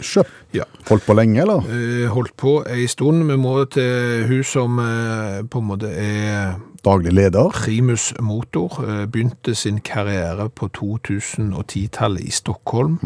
[0.00, 0.22] Sjø.
[0.56, 0.64] Ja.
[0.88, 1.66] Holdt på lenge, eller?
[1.70, 3.24] Eh, holdt på ei stund.
[3.28, 7.50] Vi må til hun som eh, på en måte er Daglig leder.
[7.52, 8.80] primus motor.
[8.86, 12.98] Eh, begynte sin karriere på 2010-tallet i Stockholm.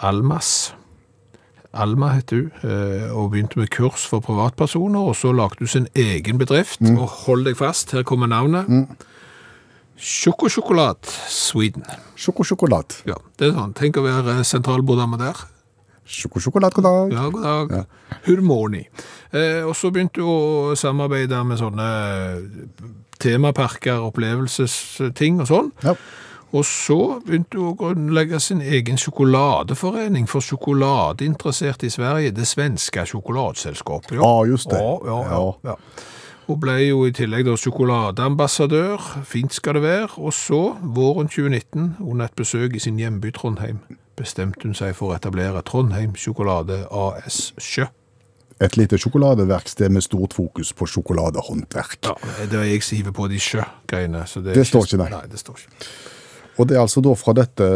[0.00, 0.74] Almas.
[1.76, 6.38] Alma heter hun, og begynte med kurs for privatpersoner, og så lagde hun sin egen
[6.40, 8.64] bedrift, og hold deg fast, her kommer navnet.
[9.96, 10.96] Sjokosjokolad
[11.28, 11.84] Sweden.
[12.16, 12.96] Sjokosjokolad.
[13.08, 13.74] Ja, det er sånn.
[13.76, 15.44] Tenk å være sentralbordamme der.
[16.06, 17.12] Sjokosjokolad, god dag.
[17.12, 17.86] Ja, god dag.
[18.26, 18.84] Hurmoni.
[19.32, 21.88] Eh, og så begynte hun å samarbeide med sånne
[23.22, 25.72] temaparker, opplevelsesting og sånn.
[25.84, 25.94] Ja.
[26.54, 33.02] Og så begynte hun å grunnlegge sin egen sjokoladeforening for sjokoladeinteresserte i Sverige, det svenske
[33.10, 34.14] sjokoladeselskapet.
[34.20, 34.78] Ja, just det.
[34.78, 35.72] Ja, ja, ja, Ja.
[35.72, 35.76] ja.
[36.46, 41.96] Hun ble jo i tillegg da sjokoladeambassadør, fint skal det være, og så, våren 2019,
[42.00, 43.80] under et besøk i sin hjemby Trondheim,
[44.16, 47.86] bestemte hun seg for å etablere Trondheim Sjokolade AS Sjø.
[48.56, 52.08] Et lite sjokoladeverksted med stort fokus på sjokoladehåndverk.
[52.08, 52.14] Ja,
[52.48, 54.24] det er jeg hiver på de sjø-greiene.
[54.24, 55.10] er Det står ikke, nei.
[55.12, 55.90] Nei, det står ikke.
[56.56, 57.66] Og det er altså da fra dette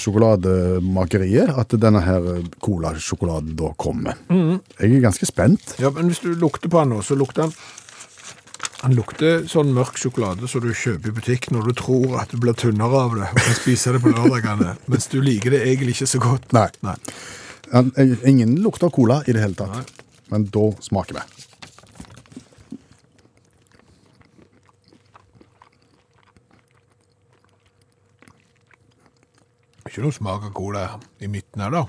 [0.00, 2.26] sjokolademakeriet at denne her
[2.60, 4.18] colasjokoladen da kommer.
[4.28, 5.78] Jeg er ganske spent.
[5.80, 7.54] Ja, men hvis du lukter på den nå, så lukter den
[8.80, 12.38] Han lukter sånn mørk sjokolade som du kjøper i butikk når du tror at du
[12.40, 15.98] blir tynnere av det og kan spise det på lørdagene, mens du liker det egentlig
[15.98, 16.46] ikke så godt.
[16.56, 16.70] Nei.
[16.86, 16.96] Nei.
[18.30, 19.92] Ingen lukter cola i det hele tatt.
[20.32, 21.26] Men da smaker vi.
[29.90, 30.86] Ikke noe smak av cola
[31.20, 31.84] i midten her, da.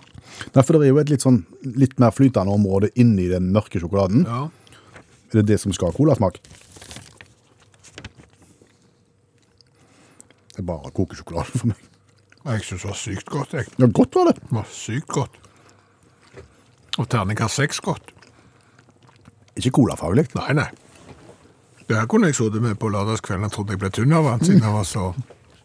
[0.57, 1.43] Nei, for det er jo et litt, sånn,
[1.77, 4.25] litt mer flytende område inni den mørke sjokoladen.
[4.27, 4.49] Ja.
[5.31, 6.41] Er det det som skal ha colasmak?
[10.62, 11.88] Er bare kokesjokolade for meg.
[12.45, 13.68] Jeg syns det var sykt godt, jeg.
[13.82, 14.36] Ja, godt var det.
[14.41, 15.38] Det var sykt godt.
[16.99, 18.12] Og terningkast seks godt.
[19.57, 20.28] Ikke colafaglig.
[20.38, 20.68] Nei, nei.
[21.89, 23.45] Det her kunne jeg sittet med på lørdagskvelden.
[23.49, 25.12] og trodde jeg ble tynn av den, siden den var så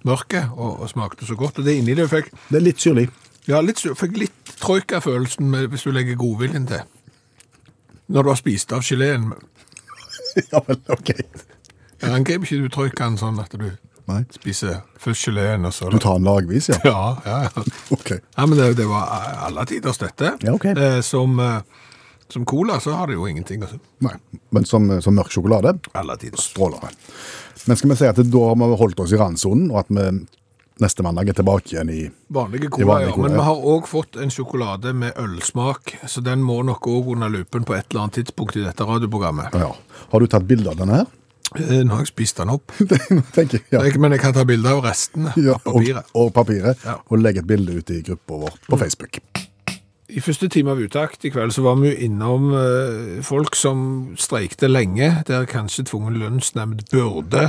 [0.07, 1.59] mørke og, og smakte så godt.
[1.61, 3.09] Og det inni det fikk Det er litt syrlig.
[3.47, 6.83] Ja, litt, sur- fikk litt troika-følelsen med- hvis du legger godviljen til.
[8.09, 9.33] Når du har spist av geleen.
[10.53, 11.13] ja, vel, ok.
[11.17, 13.71] Jeg angriper ikke du troikaen sånn at du
[14.07, 14.21] Nei.
[14.31, 16.79] spiser først geleen, og så Du tar den lagvis, ja.
[16.85, 17.65] Ja, ja, ja.
[17.91, 18.13] Ok.
[18.21, 19.11] ja men det, det var
[19.49, 20.37] alle tiders dette.
[20.47, 20.77] Ja, okay.
[20.79, 21.59] eh, som, eh,
[22.31, 23.81] som cola så har det jo ingenting å si.
[24.07, 24.15] Nei.
[24.55, 26.47] Men som, som mørk sjokolade, Alle tiders.
[26.53, 26.93] strålende.
[27.67, 30.07] Men skal vi si at da har vi holdt oss i randsonen, og at vi
[30.83, 32.01] neste mandag er tilbake igjen i
[32.37, 33.13] Vanlige I cola, vanlig ja.
[33.17, 37.15] cola, Men vi har òg fått en sjokolade med ølsmak, så den må nok òg
[37.17, 39.57] under lupen på et eller annet tidspunkt i dette radioprogrammet.
[39.57, 39.73] Ja.
[40.13, 41.09] Har du tatt bilde av denne her?
[41.55, 42.73] Eh, Nå har jeg spist den opp,
[43.37, 43.61] jeg.
[43.73, 43.83] Ja.
[44.03, 46.09] Men jeg kan ta bilde av resten Ja, av papiret.
[46.15, 46.83] Og, og papiret.
[46.85, 46.97] Ja.
[47.07, 49.21] Og legge et bilde ut i gruppa vår på Facebook.
[50.07, 53.81] I første time av utakt i kveld så var vi jo innom eh, folk som
[54.19, 57.49] streikte lenge, der kanskje tvungen lønnsnemnd burde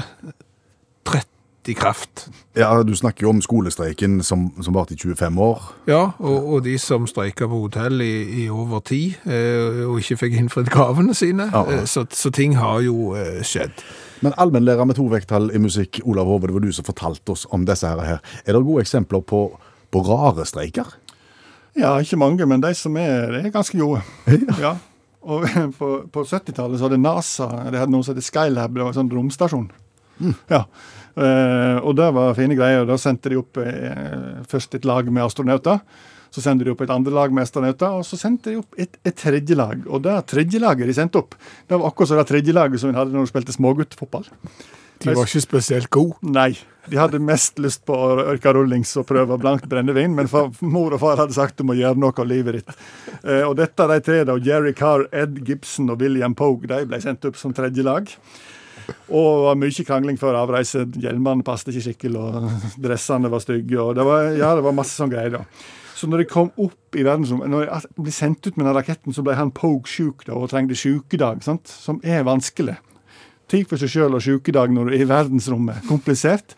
[1.07, 1.29] trett
[1.69, 2.27] i kraft.
[2.57, 5.61] Ja, Du snakker jo om skolestreiken som, som varte i 25 år.
[5.87, 10.17] Ja, og, og de som streika på hotell i, i over tid, eh, og ikke
[10.23, 11.49] fikk innfridd kravene sine.
[11.53, 11.63] Ja.
[11.71, 13.83] Eh, så, så ting har jo eh, skjedd.
[14.25, 17.45] Men allmennlærer med to vekttall i musikk, Olav Hove, det var du som fortalte oss
[17.53, 18.21] om disse her.
[18.45, 19.47] Er det gode eksempler på,
[19.93, 20.95] på rare streiker?
[21.77, 24.01] Ja, ikke mange, men de som er, er ganske gode.
[24.57, 24.77] Ja.
[25.27, 25.43] Og
[25.79, 29.01] på, på 70-tallet så hadde NASA det hadde noe som het Skylab, det var en
[29.01, 29.67] sånn romstasjon.
[30.49, 30.63] Ja.
[31.17, 32.85] Eh, og det var fine greier.
[32.87, 35.81] Da sendte de opp eh, først et lag med astronauter.
[36.33, 38.99] Så sender de opp et andre lag med astronauter, og så sendte de opp et,
[39.07, 39.79] et tredje lag.
[39.87, 42.91] Og det tredje laget de sendte opp, det var akkurat som det tredje laget som
[42.91, 44.27] vi hadde når vi spilte småguttfotball.
[44.97, 46.17] De var ikke spesielt gode.
[46.25, 46.51] Nei.
[46.87, 50.95] De hadde mest lyst på å ørke rullings og prøve blankt brennevin, men far, mor
[50.95, 52.77] og far hadde sagt du må gjøre noe av livet ditt.
[53.21, 57.01] Eh, og dette de tre, da, Jerry Carr, Ed Gibson og William Pogue, de ble
[57.03, 58.09] sendt opp som tredje lag.
[59.07, 60.85] Og det var mye krangling før avreise.
[60.99, 63.79] Hjelmene passet ikke skikkelig, og dressene var stygge.
[63.81, 65.39] og det var, ja, det var masse sånn greier.
[65.39, 65.43] da.
[65.97, 69.15] Så når de kom opp i verdensrommet Når de ble sendt ut med den raketten,
[69.15, 71.67] så ble han poke-sjuk og trengte sjukedag, sant?
[71.67, 72.77] som er vanskelig.
[73.47, 75.85] Tid for seg sjøl og sjukedag når du er i verdensrommet.
[75.87, 76.53] Komplisert.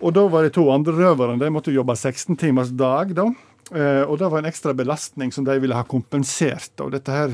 [0.00, 3.12] Og da var de to andre røverne de måtte jobbe 16 timers dag.
[3.14, 3.28] da.
[3.74, 6.70] Eh, og det var en ekstra belastning som de ville ha kompensert.
[6.80, 7.32] og Dette her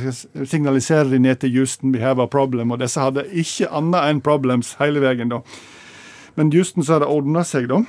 [0.49, 2.73] signaliserer de ned til Houston, we have a problem.
[2.73, 5.29] Og disse hadde ikke annet enn problems hele veien.
[5.29, 5.43] da.
[6.37, 7.83] Men Houston så hadde det ordna seg, da.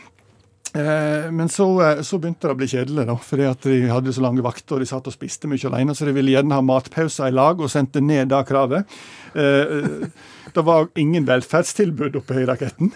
[0.76, 4.14] Eh, men så, eh, så begynte det å bli kjedelig, da, fordi at de hadde
[4.14, 6.66] så lange vakter og de satt og spiste mye alene, så de ville gjerne ha
[6.66, 8.90] matpauser i lag og sendte ned det kravet.
[10.54, 12.92] Eh, det var ingen velferdstilbud oppe i raketten.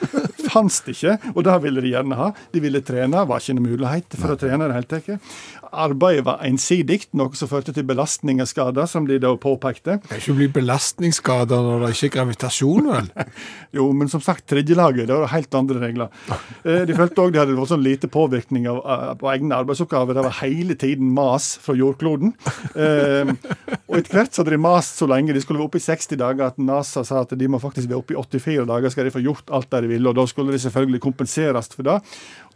[0.47, 2.32] Fantes det ikke, og det ville de gjerne ha.
[2.53, 5.32] De ville trene, var ikke noen mulighet for å trene i det hele tatt.
[5.68, 9.97] Arbeidet var ensidig, noe som førte til belastning og skader, som de da påpekte.
[9.99, 13.10] Det kan ikke bli belastningsskader når det ikke er gravitasjon, vel?
[13.78, 16.14] Jo, men som sagt, tredjelaget, det var helt andre regler.
[16.64, 20.16] Eh, De følte òg de hadde vært sånn lite påvirkning av, av, på egne arbeidsoppgaver.
[20.18, 22.32] Det var hele tiden mas fra jordkloden.
[22.74, 23.34] Eh,
[23.89, 26.22] og etter hvert så hadde de mast så lenge, de skulle være oppe i 60
[26.24, 29.14] dager, at NASA sa at de må faktisk være oppe i 84 dager skal de
[29.14, 30.10] få gjort alt det de ville.
[30.10, 31.98] Og da skulle de selvfølgelig kompenseres for det.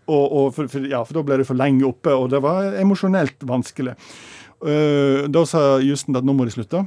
[0.10, 2.74] Og, og for, for, ja, for da ble de for lenge oppe, og det var
[2.82, 3.96] emosjonelt vanskelig.
[4.62, 6.84] Uh, da sa Justen at nå må de slutte.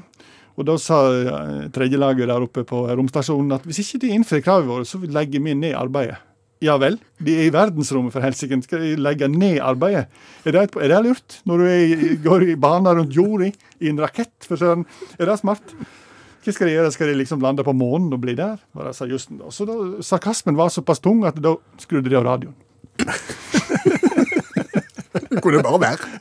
[0.55, 4.71] Og da sa eh, tredjelaget der oppe på romstasjonen at hvis ikke de innfrir kravene
[4.71, 6.21] våre, så legger vi ned arbeidet.
[6.63, 8.57] Ja vel, de er i verdensrommet, for helsike.
[8.65, 10.07] Skal de legge ned arbeidet?
[10.47, 11.41] Er det, er det lurt?
[11.49, 14.87] Når du er, går i baner rundt jorda i en rakett, for søren.
[15.19, 15.75] Er det smart?
[16.45, 16.91] Hva skal de gjøre?
[16.93, 18.59] Skal de liksom lande på månen og bli der?
[18.77, 19.49] Var det Justen da.
[19.55, 22.57] Så da, sarkasmen var såpass tung at da skrudde de av radioen.
[25.35, 25.99] Det kunne bare være.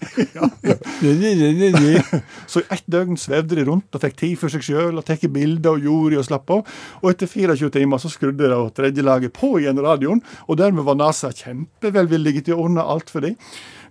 [2.51, 5.25] Så i ett døgn svevde de rundt og fikk tid for seg sjøl og tok
[5.33, 6.61] bilder og gjorde og slapp av.
[7.01, 11.29] Og etter 24 timer så skrudde de tredjelaget på igjen radioen, og dermed var NASA
[11.35, 13.35] kjempevelvillige til å ordne alt for dem.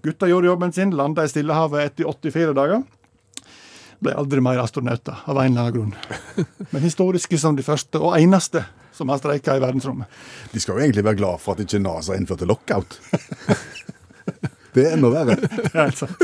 [0.03, 2.81] Gutta gjorde jobben sin, landa i Stillehavet etter 84 dager.
[4.03, 6.47] Ble aldri mer astronauter, av en eller annen grunn.
[6.73, 10.11] Men historiske som de første, og eneste, som har streika i verdensrommet.
[10.53, 12.99] De skal jo egentlig være glad for at ikke NASA innførte lockout.
[14.73, 15.37] Det er enda verre.
[15.37, 16.17] Det er helt sant.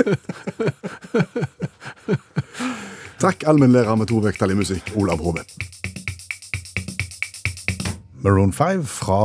[3.21, 5.43] Takk, allmennlærer med to vekttall i musikk, Olav Hove.
[8.25, 9.21] Maroon 5 fra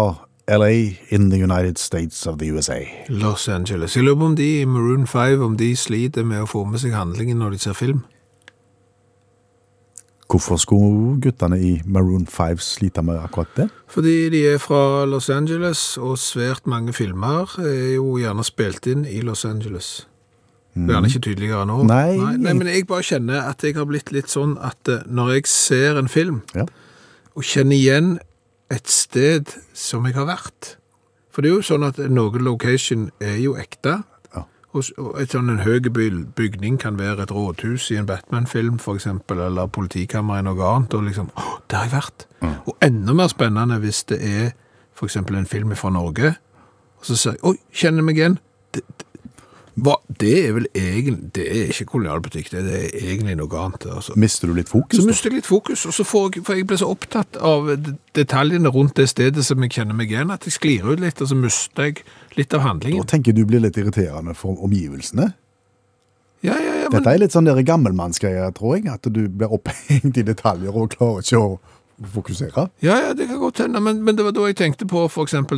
[0.51, 0.73] LA
[1.09, 2.79] in the United States of the USA.
[3.07, 3.95] Los Angeles.
[3.95, 6.83] Jeg lurer på om de i Maroon 5 om de sliter med å få med
[6.83, 8.03] seg handlingen når de ser film.
[10.33, 13.67] Hvorfor skulle guttene i Maroon 5 slite med akkurat det?
[13.93, 19.03] Fordi de er fra Los Angeles, og svært mange filmer er jo gjerne spilt inn
[19.05, 20.07] i Los Angeles.
[20.73, 21.83] Er gjerne ikke tydeligere nå.
[21.85, 22.15] Nei.
[22.17, 25.51] nei, men jeg bare kjenner at jeg har blitt litt sånn at eh, når jeg
[25.53, 26.65] ser en film, Ja.
[27.37, 28.15] og kjenner igjen
[28.73, 30.77] et sted som jeg har vært.
[31.29, 33.99] For det er jo sånn at noen location er jo ekte.
[34.73, 39.69] Og et sånn en høy bygning kan være et rådhus i en Batman-film, eksempel, eller
[39.69, 42.25] politikammer i noe annet, og liksom, åh, det har jeg vært.
[42.65, 44.47] Og enda mer spennende hvis det er
[45.05, 46.33] eksempel en film fra Norge,
[46.99, 48.39] og så sier jeg, oi, kjenner meg igjen.
[48.73, 48.81] Det,
[49.73, 53.87] hva, det er vel egentlig, det er ikke kolonialbutikk, det, er egentlig noe annet.
[53.89, 54.13] Altså.
[54.21, 54.99] Mister du litt fokus?
[54.99, 57.71] Så mister jeg litt fokus, og så får jeg, for jeg blir så opptatt av
[58.13, 61.31] detaljene rundt det stedet som jeg kjenner meg igjen, at jeg sklir ut litt, og
[61.31, 62.03] så mister jeg
[62.37, 63.01] litt av handlingen.
[63.01, 65.31] Da tenker du blir litt irriterende for omgivelsene.
[66.43, 68.89] Ja, ja, ja, men, Dette er litt sånn der gammelmannsgreier, tror jeg.
[68.91, 71.53] At du blir opphengt i detaljer og klarer ikke å
[72.09, 72.67] fokusere.
[72.81, 75.07] ja, ja, det kan godt hende, men, men det var da jeg tenkte på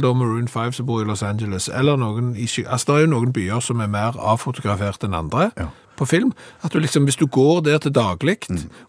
[0.02, 3.12] da Maroon 5 som bor i Los Angeles, eller noen i Altså, det er jo
[3.14, 5.68] noen byer som er mer avfotografert enn andre Ja.
[5.98, 6.34] på film.
[6.64, 8.38] At du liksom, hvis du går der til daglig,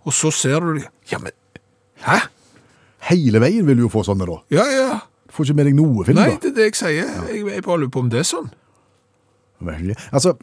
[0.04, 0.80] og så ser du
[1.12, 1.30] Ja, men
[2.02, 2.18] Hæ?
[3.10, 4.36] Hele veien vil du jo få sånne, da.
[4.50, 4.98] Ja, ja.
[5.28, 6.36] Du får ikke med deg noe film, Nei, da.
[6.42, 7.08] det er det jeg sier.
[7.32, 8.50] Jeg, jeg bare lurer på om det er sånn.
[9.60, 10.34] Vel, Altså,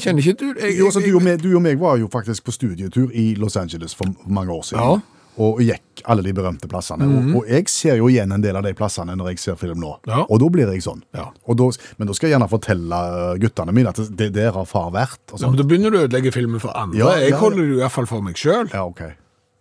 [0.00, 2.44] Kjenner ikke du jeg, jo, altså, du, og meg, du og meg var jo faktisk
[2.46, 4.80] på studietur i Los Angeles for mange år siden.
[4.80, 5.00] Ja.
[5.40, 5.46] Mhm.
[5.46, 7.06] Og gikk alle de berømte plassene.
[7.08, 9.80] og, og jeg ser jo igjen en del av de plassene når jeg ser film
[9.80, 9.94] nå.
[10.06, 10.26] Ja.
[10.28, 11.00] Og da blir jeg sånn.
[11.16, 11.30] Ja.
[11.32, 11.68] Da,
[11.98, 12.98] men da skal jeg gjerne fortelle
[13.40, 15.20] guttene mine at det der har far vært.
[15.32, 15.54] Ja, sånn.
[15.54, 17.16] men Da begynner du å ødelegge filmen for andre.
[17.24, 18.68] Jeg holder det i hvert fall for meg sjøl.
[18.72, 19.00] Ja, ok.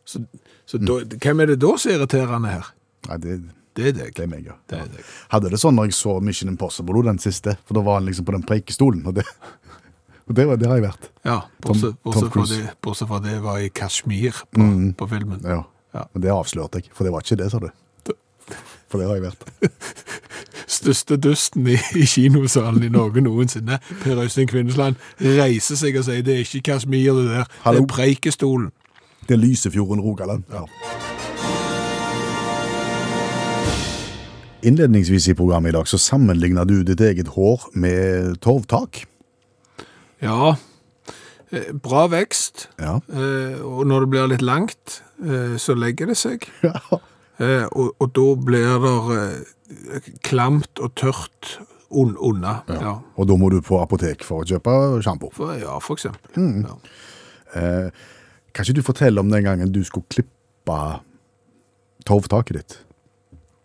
[0.09, 0.23] Så,
[0.67, 2.69] så da, hvem er det da som er irriterende her?
[3.07, 3.39] Nei, det,
[3.79, 4.13] Det er deg.
[4.17, 4.55] det er meg, ja.
[4.67, 5.05] Det er deg.
[5.31, 8.25] Hadde det sånn når jeg så Mission Impossible, den siste, for da var han liksom
[8.27, 9.23] på den preikestolen, og det,
[10.29, 11.09] Det, var- det har jeg vært.
[11.25, 14.67] Ja, bortsett, bortsett, fra det, bortsett fra det var i Kashmir på,
[14.97, 15.41] på filmen.
[15.43, 15.63] Ja.
[15.93, 16.03] Ja.
[16.13, 17.69] Men det avslørte jeg, for det var ikke det, sa du.
[18.89, 19.43] For det har jeg vært.
[20.79, 26.21] Største dusten i, i kinosalen i Norge noensinne, Per Øystein Kvinnesland, reiser seg og sier
[26.25, 27.81] det er ikke Kashmir det der, Hallo.
[27.81, 28.69] det er Preikestolen.
[29.27, 30.45] Det er Lysefjorden, Rogaland.
[30.53, 30.65] Ja.
[34.65, 39.05] Innledningsvis i programmet i dag så sammenligner du ditt eget hår med torvtak.
[40.21, 40.55] Ja,
[41.51, 42.97] eh, bra vekst, Ja.
[43.09, 46.47] eh, og når det blir litt langt, eh, så legger det seg.
[46.63, 46.75] ja.
[47.71, 51.53] Og, og da blir det klamt og tørt
[51.89, 52.57] un unna.
[52.67, 52.97] Ja.
[53.15, 54.73] Og da må du på apotek for å kjøpe
[55.05, 55.31] sjampo.
[55.57, 56.35] Ja, for eksempel.
[56.65, 56.75] Ja.
[57.55, 57.89] Eh,
[58.53, 60.77] kan ikke du fortelle om den gangen du skulle klippe
[62.05, 62.77] torvtaket ditt?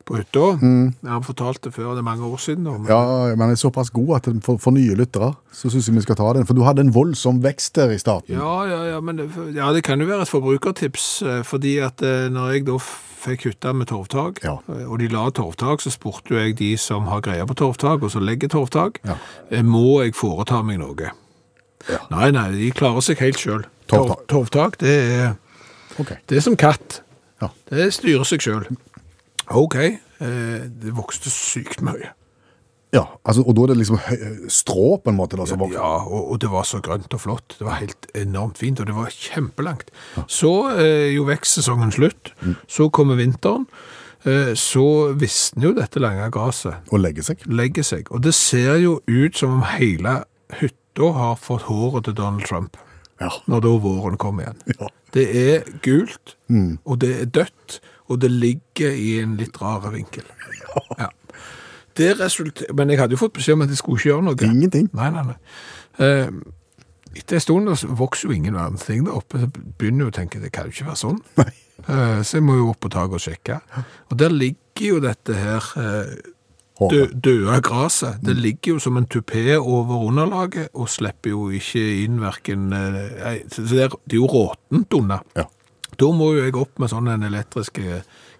[0.04, 0.58] På hytta.
[0.60, 2.64] Jeg har fortalt det før, det er mange år siden.
[2.64, 6.00] men- Ja, men er såpass god at for, for nye lyttere, så synes jeg vi
[6.02, 6.44] skal ta den.
[6.44, 8.36] For du hadde en voldsom vekst der i starten.
[8.36, 12.02] Ja, ja, ja, men det, ja, det kan jo være et forbrukertips, eh, fordi at
[12.02, 12.76] eh, når jeg da
[13.24, 14.58] fikk hytta med torvtak, Ja.
[14.68, 18.02] eh, og de la torvtak, så spurte jo jeg de som har greia på torvtak,
[18.02, 19.16] og som legger torvtak, Ja.
[19.62, 21.12] må jeg foreta meg noe?
[21.88, 21.98] Ja.
[22.10, 23.64] Nei, nei, de klarer seg helt selv.
[23.88, 24.26] Torvtak.
[24.28, 24.88] Torv, det
[25.20, 25.34] er,
[25.98, 26.16] okay.
[26.28, 27.00] det er som katt.
[27.40, 27.48] Ja.
[27.70, 28.76] Det styrer seg selv.
[29.50, 29.98] Ok, eh,
[30.68, 32.12] det vokste sykt mye.
[32.94, 33.98] Ja, altså, og da er det liksom
[34.54, 35.80] strå på en måte da, som vokser.
[35.80, 37.56] Ja, og, og det var så grønt og flott.
[37.58, 39.90] Det var helt enormt fint, og det var kjempelangt.
[40.30, 42.30] Så eh, jo vekstsesongen slutt,
[42.70, 43.66] så kommer vinteren,
[44.22, 44.84] eh, så
[45.18, 47.42] visner jo dette lange gresset, Og legger seg.
[47.50, 48.06] legger seg.
[48.14, 50.20] Og det ser jo ut som om hele
[50.60, 52.76] hytta har fått håret til Donald Trump,
[53.20, 53.32] Ja.
[53.50, 54.62] når da våren kommer igjen.
[54.78, 54.86] Ja.
[55.14, 56.36] Det er gult,
[56.86, 60.26] og det er dødt, og det ligger i en litt rar vinkel.
[60.98, 61.08] Ja.
[62.74, 64.38] Men jeg hadde jo fått beskjed om at jeg skulle ikke gjøre noe.
[64.42, 64.88] Ingenting.
[64.98, 65.36] Nei, nei, nei.
[66.02, 66.30] Eh,
[67.14, 70.42] etter en stund vokser jo ingen verdens ting der oppe, så begynner jeg å tenke,
[70.42, 71.22] det kan jo ikke være sånn.
[71.84, 73.56] Eh, så jeg må jo opp på taket og sjekke.
[74.08, 76.12] Og der ligger jo dette her eh,
[76.78, 78.20] dø, døde gresset.
[78.24, 83.42] Det ligger jo som en tupé over underlaget, og slipper jo ikke inn hverken eh,
[83.50, 85.18] Så det er jo råtent unna.
[85.36, 85.48] Ja.
[86.00, 87.78] Da må jo jeg opp med sånn en elektrisk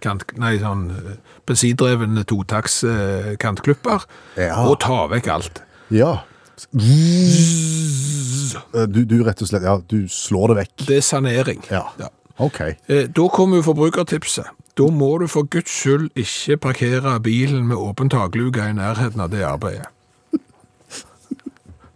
[0.04, 1.16] kant, nei, sånn eh,
[1.48, 4.04] bensindreven totaks eh, kantklipper,
[4.40, 4.64] Ja.
[4.66, 5.62] og ta vekk alt.
[5.94, 6.12] Ja.
[8.74, 10.86] Eh, Du, du rett og slett, ja, du slår det vekk.
[10.88, 11.62] Det er sanering.
[11.70, 11.84] Ja.
[12.00, 12.08] Ja.
[12.42, 12.58] Ok.
[12.88, 14.46] Da kommer jo forbrukertipset.
[14.74, 19.30] Da må du for guds skyld ikke parkere bilen med åpen takluke i nærheten av
[19.30, 19.86] det arbeidet.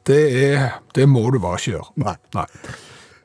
[0.09, 0.21] Det,
[0.55, 2.15] er, det må du bare ikke gjøre.
[2.39, 2.47] Nei.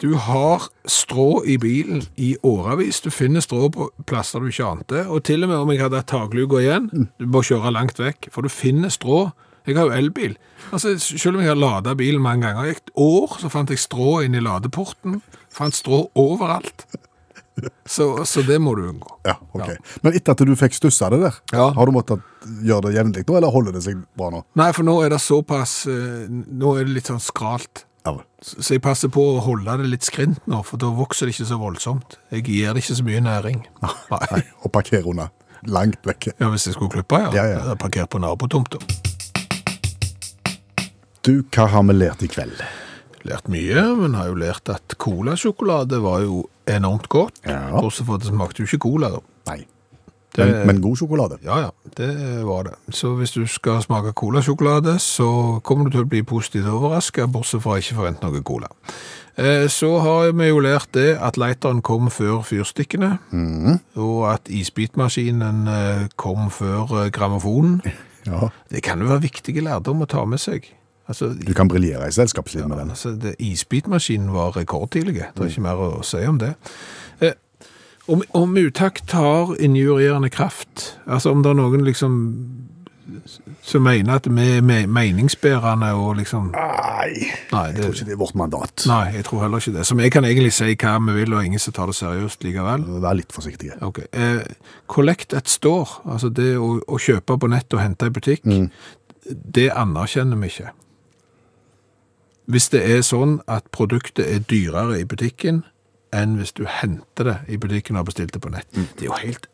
[0.04, 2.98] Du har strå i bilen i årevis.
[3.06, 5.06] Du finner strå på plasser du ikke ante.
[5.08, 6.90] Og til og med om jeg hadde hatt takluka igjen,
[7.22, 9.30] du må kjøre langt vekk, for du finner strå.
[9.64, 10.34] Jeg har jo elbil.
[10.76, 13.80] Altså, selv om jeg har lada bilen mange ganger, i et år så fant jeg
[13.80, 15.22] strå inn i ladeporten.
[15.56, 16.84] Fant strå overalt.
[17.88, 19.16] Så, så det må du unngå.
[19.30, 19.68] Ja, ok.
[19.70, 19.78] Ja.
[20.04, 21.70] Men etter at du fikk stussa det der, Ja.
[21.78, 22.24] har du måttet
[22.66, 24.44] gjøre det jevnlig nå, eller holder det seg bra nå?
[24.60, 27.86] Nei, for nå er det såpass eh, Nå er det litt sånn skralt.
[28.04, 28.18] Ja.
[28.44, 31.48] Så jeg passer på å holde det litt skrint nå, for da vokser det ikke
[31.54, 32.18] så voldsomt.
[32.34, 33.64] Jeg gir det ikke så mye næring.
[33.84, 34.42] Nei, Nei.
[34.64, 35.30] og parkere unna.
[35.72, 36.34] Langt vekke.
[36.42, 37.32] Ja, Hvis jeg skulle klippe, ja.
[37.32, 37.76] Ja, ja.
[37.96, 38.82] Jeg på nabotomta.
[41.24, 42.60] Du, hva har vi lært i kveld?
[43.24, 47.40] Lært mye, men har jo lært at colasjokolade var jo enormt godt.
[47.48, 47.70] Ja.
[47.80, 49.22] Også for at det smakte jo ikke cola, da.
[49.48, 49.62] Nei.
[50.34, 51.38] Det- Men, men god sjokolade.
[51.46, 52.10] Ja, ja, det
[52.46, 52.74] var det.
[52.90, 57.62] Så hvis du skal smake colasjokolade, så kommer du til å bli positivt overrasket, bortsett
[57.62, 58.68] fra ikke forvente noe cola.
[59.38, 63.20] Eh, Så har vi jo lært det at lighteren kom før fyrstikkene,
[63.96, 67.82] og at isbitmaskinen eh, kom før eh, grammofonen.
[68.26, 68.48] Ja.
[68.72, 70.64] Det kan jo være viktige lærdom å ta med seg.
[71.12, 72.90] Altså, Du kan briljere i selskapsliv med den.
[72.94, 75.18] Altså, det, isbitmaskinen var rekordtidlig.
[75.36, 76.54] Det er ikke mer å si om det.
[77.20, 77.34] Eh,
[78.08, 82.20] om, om utakt har injurierende kraft, altså om det er noen liksom
[83.62, 88.20] som mener at vi er meningsbærende og liksom Nei, Nei, jeg tror ikke det er
[88.20, 88.84] vårt mandat.
[88.88, 89.86] nei, jeg tror heller ikke det.
[89.88, 92.86] Så vi kan egentlig si hva vi vil, og ingen som tar det seriøst likevel.
[93.04, 93.76] Vær litt forsiktige.
[93.84, 94.00] Ok.
[94.12, 94.40] Eh,
[94.88, 98.48] collect at store, altså det å, å kjøpe på nett og hente i butikk,
[99.28, 100.72] det anerkjenner vi ikke.
[102.52, 105.64] Hvis det er sånn at produktet er dyrere i butikken
[106.14, 108.70] enn hvis du henter det i butikken og har bestilt det på nett.
[108.74, 109.50] Det er jo helt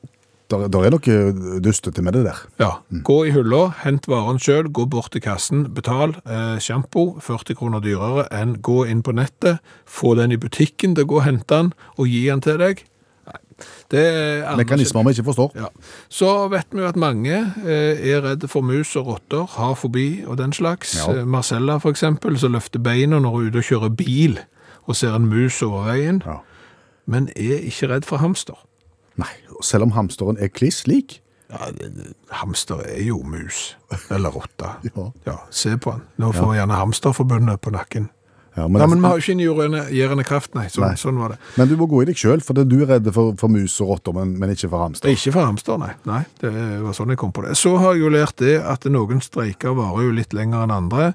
[0.49, 2.37] Der, der er noe dustete med det der.
[2.57, 2.69] Ja.
[3.05, 6.15] Gå i hylla, hent varen sjøl, gå bort til kassen, betal.
[6.25, 11.05] Eh, Sjampo 40 kroner dyrere enn gå inn på nettet, få den i butikken til
[11.05, 12.81] å gå og hente den og gi den til deg.
[13.91, 15.53] Det er Mekanismer vi ikke forstår.
[15.59, 15.69] Ja.
[16.09, 17.33] Så vet vi jo at mange
[17.65, 20.95] eh, er redd for mus og rotter, har fobi og den slags.
[20.97, 21.11] Ja.
[21.19, 24.39] Eh, Marcella for eksempel, som løfter beina når hun er ute og kjører bil
[24.89, 26.39] og ser en mus over veien, Ja.
[27.09, 28.59] Men er ikke redd for hamster.
[29.19, 29.31] Nei,
[29.65, 31.17] selv om hamsteren er kliss lik.
[31.49, 31.71] Ja,
[32.43, 33.73] hamster er jo mus,
[34.13, 34.69] eller rotte.
[34.95, 35.07] Ja.
[35.25, 36.05] Ja, se på han.
[36.21, 38.09] Nå får gjerne hamsterforbundet på nakken.
[38.57, 40.65] Ja, men, nei, men vi har jo ikke en jordgjerende- kraft, nei.
[40.67, 40.95] Sånn, Nei.
[40.99, 41.37] sånn var det.
[41.55, 43.51] men du må gå i deg sjøl, for det er du er redd for, for
[43.51, 45.09] mus og rotter, men, men ikke for hamster.
[45.13, 45.91] Ikke for hamster, nei.
[46.09, 46.21] nei.
[46.41, 46.51] Det
[46.83, 47.55] var sånn jeg kom på det.
[47.59, 51.09] Så har jeg jo lært det at noen streiker varer jo litt lenger enn andre.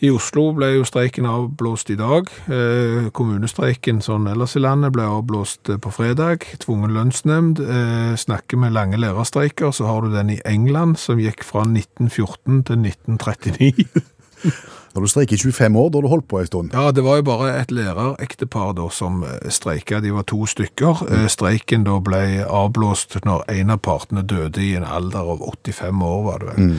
[0.00, 2.30] I Oslo ble jo streiken avblåst i dag.
[2.50, 6.46] Eh, kommunestreiken sånn ellers i landet ble avblåst eh, på fredag.
[6.64, 7.60] Tvungen lønnsnemnd.
[7.60, 12.64] Eh, snakker med lange lærerstreiker, så har du den i England som gikk fra 1914
[12.70, 14.04] til 1939.
[14.94, 16.74] Når du streiker i 25 år, da har du holdt på en stund.
[16.74, 20.00] Ja, det var jo bare et lærerektepar da som eh, streika.
[20.02, 21.04] De var to stykker.
[21.06, 21.26] Mm.
[21.30, 26.22] Streiken da ble avblåst når en av partene døde i en alder av 85 år,
[26.26, 26.72] var det vel.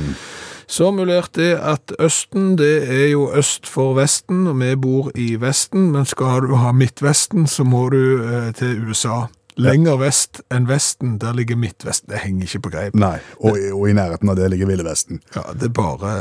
[0.72, 5.34] Så mulert det at Østen, det er jo øst for Vesten, og vi bor i
[5.36, 9.26] Vesten, men skal du ha Midtvesten, så må du eh, til USA.
[9.58, 12.10] Lenger vest enn Vesten, der ligger Midtvesten.
[12.14, 12.95] Det henger ikke på greip.
[12.95, 15.20] Nei, og, og i nærheten av det ligger Ville Vesten.
[15.36, 16.12] Ja, det er bare,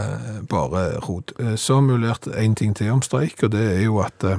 [0.51, 1.33] bare rot.
[1.39, 4.25] Eh, Så har vi lært en ting til om streik, og det er jo at
[4.27, 4.37] eh,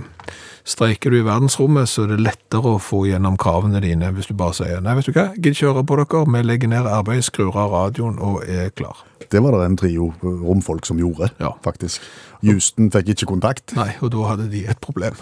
[0.67, 4.35] streiker du i verdensrommet, så er det lettere å få gjennom kravene dine hvis du
[4.37, 7.23] bare sier nei, vet du hva, gidder ikke høre på dere, vi legger ned arbeid,
[7.25, 8.97] skrur av radioen og er klar.
[9.31, 11.53] Det var det en trio romfolk som gjorde, Ja.
[11.63, 12.01] faktisk.
[12.43, 13.71] Houston fikk ikke kontakt.
[13.77, 15.15] Nei, og da hadde de et problem.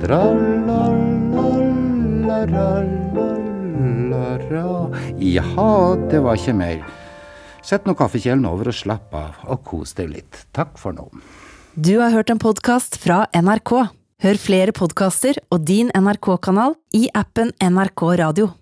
[0.00, 1.31] Tra-la-la-la-la.
[5.22, 6.82] Jaha, det var ikke mer.
[7.62, 10.44] Sett nå kaffekjelen over og slapp av, og kos deg litt.
[10.56, 11.08] Takk for nå.
[11.74, 13.72] Du har hørt en podkast fra NRK.
[14.22, 18.52] Hør flere podkaster og din NRK-kanal i appen NRK Radio.